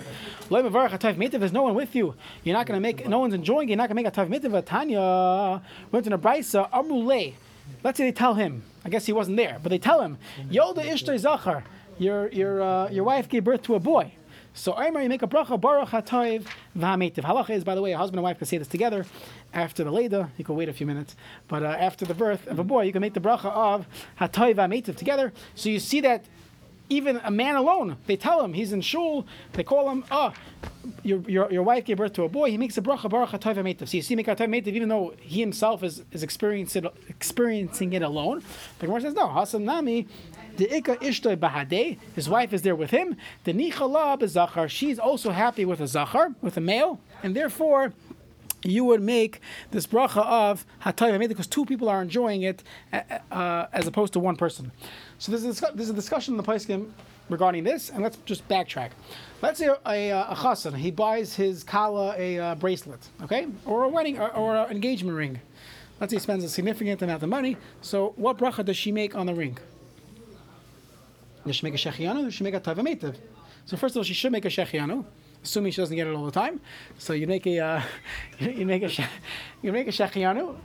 [0.50, 1.38] Lo mevarach hatayv mitav.
[1.38, 2.16] There's no one with you.
[2.42, 3.08] You're not going to make.
[3.08, 3.68] No one's enjoying.
[3.68, 4.64] You're not going to make a hatayv mitav.
[4.66, 5.62] Tanya
[5.92, 6.68] went in a brisa.
[6.72, 7.34] Amrulei.
[7.82, 8.62] Let's say they tell him.
[8.84, 10.18] I guess he wasn't there, but they tell him,
[10.50, 11.64] "Yoda ishtay zachar."
[11.98, 14.12] Your your uh, your wife gave birth to a boy.
[14.56, 16.46] So Omer, you make a bracha baruch hatayv
[16.76, 17.24] v'hametiv.
[17.24, 19.04] Halacha is, by the way, a husband and wife can say this together
[19.52, 20.30] after the leda.
[20.38, 21.16] You can wait a few minutes,
[21.48, 23.86] but uh, after the birth of a boy, you can make the bracha of
[24.20, 25.32] hatayv v'hametiv together.
[25.56, 26.24] So you see that
[26.88, 29.26] even a man alone, they tell him he's in shul.
[29.52, 30.32] They call him, oh,
[31.02, 32.50] your, your, your wife gave birth to a boy.
[32.50, 33.88] He makes a bracha baruch hatayv v'hametiv.
[33.88, 37.92] So you see, make hatayv v'hametiv, even though he himself is is experiencing it, experiencing
[37.94, 38.42] it alone.
[38.78, 39.28] The Gemara says no.
[39.28, 40.06] Hasam nami.
[40.56, 43.16] The Ika Ishtoi Bahade, his wife is there with him.
[43.42, 47.92] The Nichala Bezachar, she's also happy with a Zachar, with a male, and therefore
[48.64, 52.62] you would make this bracha of Hatayv because two people are enjoying it
[52.92, 54.72] uh, uh, as opposed to one person.
[55.24, 56.68] So there's a, there's a discussion in the place
[57.30, 58.90] regarding this, and let's just backtrack.
[59.40, 63.84] Let's say a, a, a chassan, he buys his kala a uh, bracelet, okay, or
[63.84, 65.40] a wedding or, or an engagement ring.
[65.98, 67.56] Let's say he spends a significant amount of money.
[67.80, 69.56] So what bracha does she make on the ring?
[71.46, 72.24] Does she make a shechianu?
[72.24, 73.16] Does she make a tavametiv?
[73.64, 75.06] So first of all, she should make a shechianu,
[75.42, 76.60] assuming she doesn't get it all the time.
[76.98, 77.82] So you make a uh,
[78.40, 78.90] you make a
[79.62, 80.56] you make a shechianu.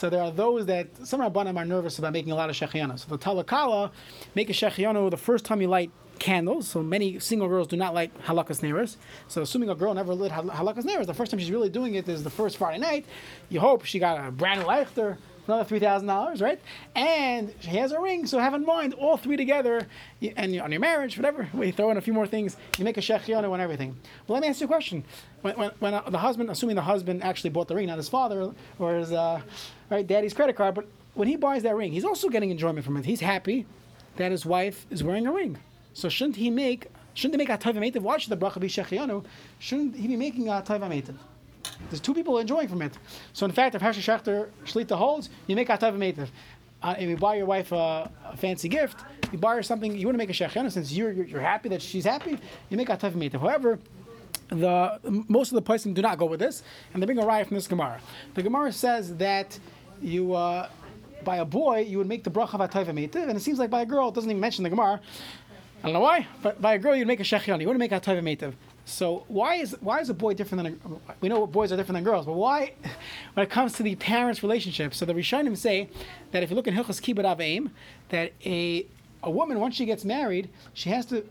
[0.00, 2.98] So there are those that some rabbanim are nervous about making a lot of shechianu.
[2.98, 3.90] So the talakala
[4.34, 6.68] make a shechianu the first time you light candles.
[6.68, 8.96] So many single girls do not light halakas neiros.
[9.28, 11.96] So assuming a girl never lit hal- halakas neiros, the first time she's really doing
[11.96, 13.04] it is the first Friday night.
[13.50, 16.60] You hope she got a brand new lighter another three thousand dollars, right?
[16.94, 19.86] And she has a ring, so have in mind all three together,
[20.36, 21.48] and on your marriage, whatever.
[21.52, 23.96] We throw in a few more things, you make a shechianu and everything.
[24.26, 25.04] Well, let me ask you a question:
[25.42, 28.08] When, when, when uh, the husband, assuming the husband actually bought the ring, not his
[28.08, 29.40] father or his uh,
[29.90, 32.96] right daddy's credit card, but when he buys that ring, he's also getting enjoyment from
[32.96, 33.04] it.
[33.04, 33.66] He's happy
[34.16, 35.58] that his wife is wearing a ring.
[35.92, 36.86] So shouldn't he make?
[37.14, 39.24] Shouldn't they make a tayva Why should the bracha be shechianu?
[39.58, 40.88] Shouldn't he be making a tayva
[41.88, 42.92] there's two people enjoying from it.
[43.32, 46.28] So in fact, if Hershel Schachter Shlita holds, you make atav meitiv.
[46.82, 49.00] Uh, if you buy your wife a, a fancy gift,
[49.32, 51.68] you buy her something, you want to make a shechana since you're, you're, you're happy
[51.68, 52.38] that she's happy,
[52.68, 53.40] you make atav meitiv.
[53.40, 53.78] However,
[54.48, 56.62] the most of the places do not go with this,
[56.92, 58.00] and they bring a riot from this Gemara.
[58.34, 59.58] The Gemara says that
[60.02, 60.68] you uh,
[61.24, 63.86] by a boy you would make the bracha meitiv, and it seems like by a
[63.86, 65.00] girl it doesn't even mention the Gemara.
[65.82, 67.60] I don't know why, but by a girl you'd make a shechianu.
[67.60, 68.54] You wouldn't make a atav meitiv.
[68.84, 71.14] So why is why is a boy different than a?
[71.20, 72.74] We know boys are different than girls, but why,
[73.34, 74.94] when it comes to the parents' relationship?
[74.94, 75.88] So the Rishonim say
[76.32, 77.70] that if you look in Hilchas Kibbut Aveim,
[78.08, 78.86] that a
[79.22, 81.24] a woman once she gets married, she has to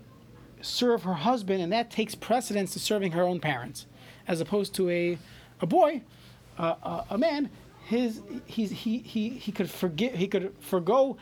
[0.62, 3.86] serve her husband, and that takes precedence to serving her own parents,
[4.28, 5.18] as opposed to a
[5.62, 6.02] a boy,
[6.58, 7.50] uh, a, a man.
[7.90, 11.18] His he's he he he could forgive he could forgo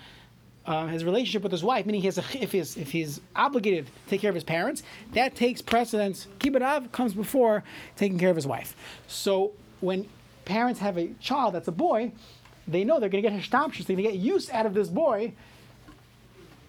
[0.66, 3.86] uh, his relationship with his wife, meaning he has a, if he's if he's obligated
[3.86, 6.28] to take care of his parents, that takes precedence.
[6.40, 7.64] Kibbut av comes before
[7.96, 8.76] taking care of his wife.
[9.08, 10.10] So when
[10.44, 12.12] parents have a child that's a boy,
[12.68, 14.90] they know they're going to get hishtamshus, they're going to get use out of this
[14.90, 15.32] boy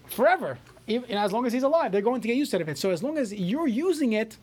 [0.06, 0.58] forever.
[0.86, 2.78] Even, as long as he's alive, they're going to get used out of it.
[2.78, 4.38] So as long as you're using it,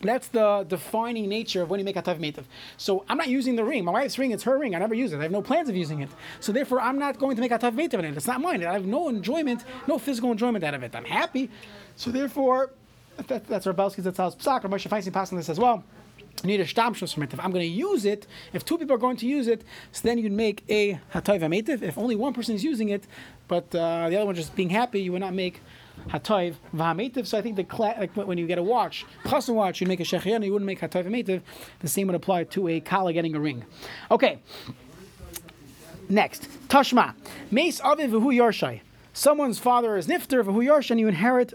[0.00, 2.44] that's the defining nature of when you make a tav meitav.
[2.76, 3.84] So I'm not using the ring.
[3.84, 4.74] My wife's ring, it's her ring.
[4.74, 5.18] I never use it.
[5.18, 6.10] I have no plans of using it.
[6.40, 8.16] So therefore, I'm not going to make a tav meitav in it.
[8.16, 8.64] It's not mine.
[8.64, 10.94] I have no enjoyment, no physical enjoyment out of it.
[10.94, 11.50] I'm happy.
[11.96, 12.70] So therefore,
[13.28, 14.62] that, that's Rabelski's, that's Al's Psak.
[14.62, 15.84] Moshe Feinstein passing this as well.
[16.42, 17.32] You need a shtamshus from it.
[17.32, 20.06] If I'm going to use it, if two people are going to use it, so
[20.06, 21.82] then you'd make a ametiv.
[21.82, 23.04] If only one person is using it,
[23.48, 25.60] but uh, the other one just being happy, you would not make
[26.08, 27.26] hatoiv v'hametiv.
[27.26, 30.00] So I think the cla- like when you get a watch, chassan watch, you'd make
[30.00, 31.42] a shechianu, you wouldn't make hatoiv ametiv.
[31.80, 33.64] The same would apply to a kala getting a ring.
[34.10, 34.38] Okay.
[36.08, 37.14] Next, tashma,
[37.50, 38.80] meis aviv v'hu yarshai.
[39.12, 41.54] Someone's father is nifter v'hu yarshai, and you inherit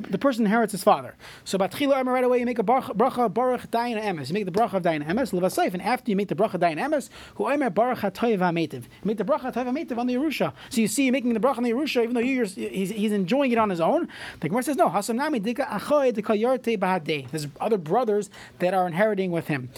[0.00, 1.14] the person inherits his father.
[1.44, 4.28] So batchila right away you make a bracha, baruch dayan emes.
[4.28, 6.78] You make the bracha of dayan emes levasayif, and after you make the bracha dayan
[6.78, 8.82] emes, who Amar baruch hatoyev hametiv.
[8.82, 10.52] You make the bracha hatoyev hametiv on the Yerusha.
[10.70, 13.12] So you see, you're making the bracha on the Yerusha, even though you, he's, he's
[13.12, 14.08] enjoying it on his own.
[14.40, 14.88] The Gemara says no.
[14.88, 17.30] Hasam nami dika achoy dika bahadei.
[17.30, 19.70] There's other brothers that are inheriting with him.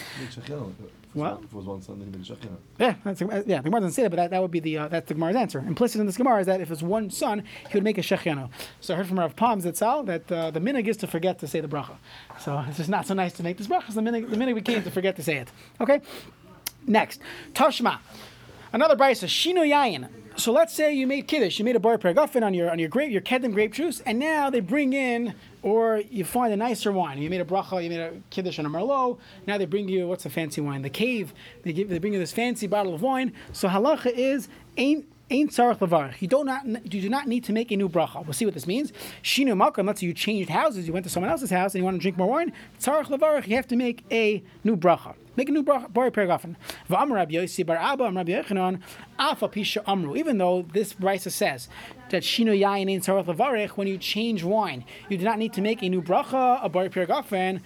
[1.12, 1.40] What?
[1.42, 2.56] If it was one son, then shechianu.
[2.78, 3.58] Yeah, that's, yeah.
[3.58, 5.34] The Gemara doesn't say that, but that, that would be the uh, that's the Gemara's
[5.34, 5.58] answer.
[5.58, 8.48] Implicit in this Gemara is that if it's one son, he would make a shechianu.
[8.80, 9.74] So I heard from Rav Palms that
[10.06, 11.96] that uh, the minig is to forget to say the bracha.
[12.38, 13.88] So it's just not so nice to make this bracha.
[13.88, 15.50] So the minig, the minig became to forget to say it.
[15.80, 16.00] Okay.
[16.86, 17.20] Next,
[17.54, 17.98] Tashma.
[18.72, 20.08] Another brisa, Shino Yayin.
[20.36, 22.88] So let's say you made kiddush, you made a bar perguffin on your on your
[22.88, 26.92] grape, your kedem grape juice, and now they bring in, or you find a nicer
[26.92, 27.18] wine.
[27.18, 29.18] You made a bracha, you made a kiddush on a merlot.
[29.46, 30.82] Now they bring you what's a fancy wine?
[30.82, 31.32] The cave.
[31.62, 33.32] They give they bring you this fancy bottle of wine.
[33.52, 35.06] So halacha is ain't.
[35.32, 36.20] Ain't tzarich levarich.
[36.20, 38.24] You do not you do not need to make a new bracha.
[38.24, 38.92] We'll see what this means.
[39.22, 39.86] Shinu malkam.
[39.86, 40.88] Let's say you changed houses.
[40.88, 42.52] You went to someone else's house and you want to drink more wine.
[42.80, 43.46] Tzarich levarich.
[43.46, 45.14] You have to make a new bracha.
[45.36, 45.92] Make a new bracha.
[45.92, 46.56] Bari perigafen.
[46.88, 48.80] V'amar Rabbi Yossi bar Abba Rabbi Yechanan
[49.20, 50.16] afa pisha amru.
[50.16, 51.68] Even though this brisa says
[52.10, 55.82] that yayin ain't tzarich levarich, when you change wine, you do not need to make
[55.82, 56.64] a new bracha.
[56.64, 57.60] A bari perigafen.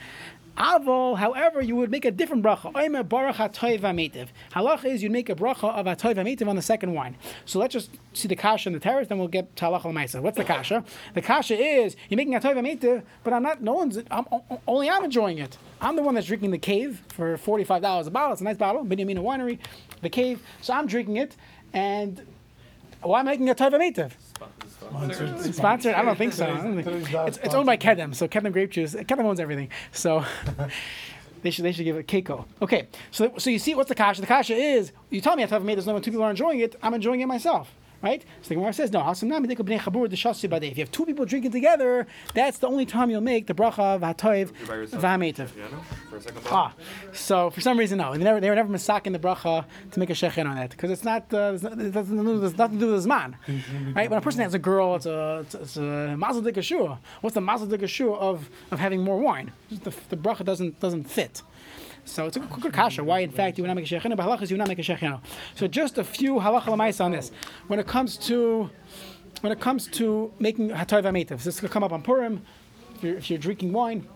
[0.56, 2.72] Avol, however, you would make a different bracha.
[2.74, 4.28] Oimer baruch hatoiv hametiv.
[4.52, 7.16] Halach is you'd make a bracha of hatoiv hametiv on the second wine.
[7.44, 10.22] So let's just see the kasha and the terrace, then we'll get to halacha l'maisa.
[10.22, 10.84] What's the kasha?
[11.14, 13.62] The kasha is you're making hatoiv hametiv, but I'm not.
[13.62, 13.98] No one's.
[14.12, 14.26] I'm,
[14.68, 15.58] only I'm enjoying it.
[15.80, 18.30] I'm the one that's drinking the cave for forty-five dollars a bottle.
[18.30, 19.58] It's a nice bottle, Binyamina Winery,
[20.02, 20.40] the cave.
[20.60, 21.34] So I'm drinking it,
[21.72, 22.24] and
[23.02, 24.12] why am I making a hatoiv?
[25.02, 25.94] It's sponsored?
[25.94, 26.46] I don't think so.
[26.46, 28.94] I don't think- It's, it's owned by Kedem, so Kedem Grape Juice.
[28.94, 30.24] Kedem owns everything, so
[31.42, 32.46] they should they should give it Keiko.
[32.62, 34.20] Okay, so so you see what's the kasha?
[34.20, 36.30] The kasha is you tell me I have made there's no one two people are
[36.30, 36.76] enjoying it.
[36.82, 37.72] I'm enjoying it myself.
[38.04, 38.22] Right?
[38.42, 40.70] So the Gemara says, no, Hasam nami deka b'nei chabur d'shasi badei.
[40.70, 43.94] if you have two people drinking together, that's the only time you'll make the bracha
[43.96, 45.02] of hatoiv You're by yourself.
[45.02, 45.48] v'hametiv.
[45.56, 46.20] Yeah, no?
[46.20, 46.74] For Ah,
[47.14, 48.12] so for some reason, no.
[48.12, 50.90] They, never, they were never masaking the bracha to make a shechin on that because
[50.90, 51.22] it's not.
[51.32, 53.34] Uh, there's, not- it there's nothing to do with zman,
[53.96, 54.10] right?
[54.10, 56.98] When a person has a girl, it's a it's, it's a mazel dikashua.
[57.22, 59.50] What's the mazel dikashua of of having more wine?
[59.70, 61.42] The, the bracha doesn't doesn't fit.
[62.04, 63.02] So it's a good kasha.
[63.02, 64.78] Why, in fact, you would not make a shechina, but halachas you would not make
[64.78, 65.20] a shechina.
[65.54, 67.30] So just a few halacha l'maisa on this.
[67.66, 68.70] When it comes to
[69.40, 72.42] when it comes to making hatoiv ametiv, this could come up on Purim.
[72.96, 74.06] If you're, if you're drinking wine,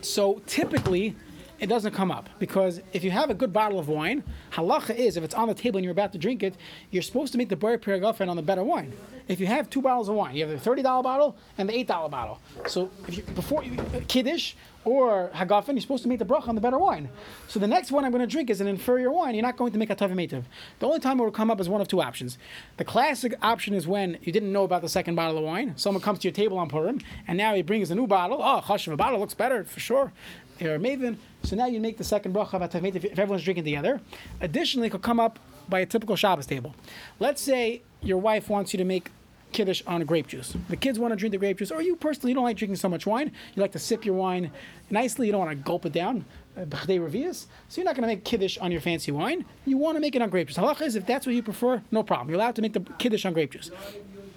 [0.00, 1.16] so typically,
[1.60, 5.16] it doesn't come up because if you have a good bottle of wine, halacha is
[5.16, 6.54] if it's on the table and you're about to drink it,
[6.90, 8.92] you're supposed to make the bar perigafen on the better wine.
[9.28, 11.76] If you have two bottles of wine, you have the thirty dollar bottle and the
[11.76, 12.40] eight dollar bottle.
[12.66, 14.54] So if you, before you, uh, kiddush
[14.84, 17.10] or hagafen, you're supposed to make the bracha on the better wine.
[17.46, 19.34] So the next one I'm going to drink is an inferior wine.
[19.34, 20.42] You're not going to make a tav The
[20.82, 22.38] only time it will come up is one of two options.
[22.78, 25.74] The classic option is when you didn't know about the second bottle of wine.
[25.76, 28.38] Someone comes to your table on Purim and now he brings a new bottle.
[28.40, 30.12] Oh, chashav, a bottle looks better for sure.
[30.60, 31.16] Or maven.
[31.42, 34.00] So now you make the second bracha atav if everyone's drinking together.
[34.40, 35.38] Additionally, it could come up
[35.68, 36.74] by a typical Shabbos table.
[37.18, 39.10] Let's say your wife wants you to make
[39.52, 40.54] kiddush on grape juice.
[40.68, 42.76] The kids want to drink the grape juice, or you personally you don't like drinking
[42.76, 43.32] so much wine.
[43.54, 44.50] You like to sip your wine
[44.90, 45.26] nicely.
[45.26, 46.24] You don't want to gulp it down.
[46.56, 46.64] uh.
[46.64, 49.44] So you're not going to make kiddush on your fancy wine.
[49.64, 50.58] You want to make it on grape juice.
[50.58, 52.28] Halacha is if that's what you prefer, no problem.
[52.28, 53.70] You're allowed to make the kiddush on grape juice.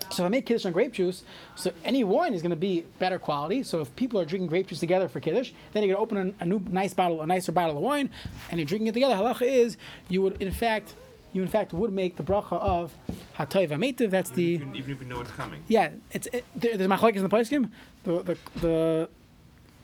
[0.10, 1.24] So if I make kiddush on grape juice,
[1.56, 3.64] so any wine is going to be better quality.
[3.64, 6.44] So if people are drinking grape juice together for kiddush, then going to open a,
[6.44, 8.10] a new nice bottle, a nicer bottle of wine,
[8.50, 9.16] and you're drinking it together.
[9.16, 9.78] Halacha is
[10.10, 10.96] you would in fact
[11.34, 12.94] you in fact would make the bracha of
[13.38, 14.10] hatoiv ametiv.
[14.12, 15.64] That's the Even, even if you know it's coming.
[15.68, 15.90] yeah.
[16.12, 17.72] It's it, there, there's machlekes in the poskim.
[18.04, 19.10] The the the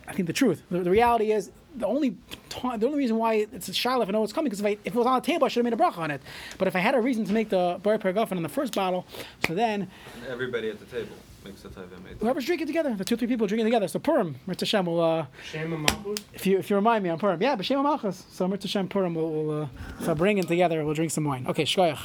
[0.07, 0.63] I think the truth.
[0.71, 2.11] The, the reality is the only
[2.49, 4.65] ti- the only reason why it's a shiloh if I know it's coming because if,
[4.65, 6.21] I, if it was on the table I should have made a bracha on it.
[6.57, 9.05] But if I had a reason to make the bar paragofen on the first bottle,
[9.47, 9.87] so then
[10.21, 11.15] And everybody at the table
[11.45, 12.17] makes the taiva made.
[12.19, 13.87] whoever's drinking together, the two three people drinking together.
[13.87, 15.01] So Purim, Mirta Hashem will.
[15.01, 15.85] Uh, Shema
[16.33, 18.25] if you if you remind me on Purim, yeah, B'Shem Malchus.
[18.31, 19.67] So Mirta Hashem Purim will, will uh,
[19.99, 21.45] if I bring it together, we'll drink some wine.
[21.47, 21.99] Okay, shkoyach.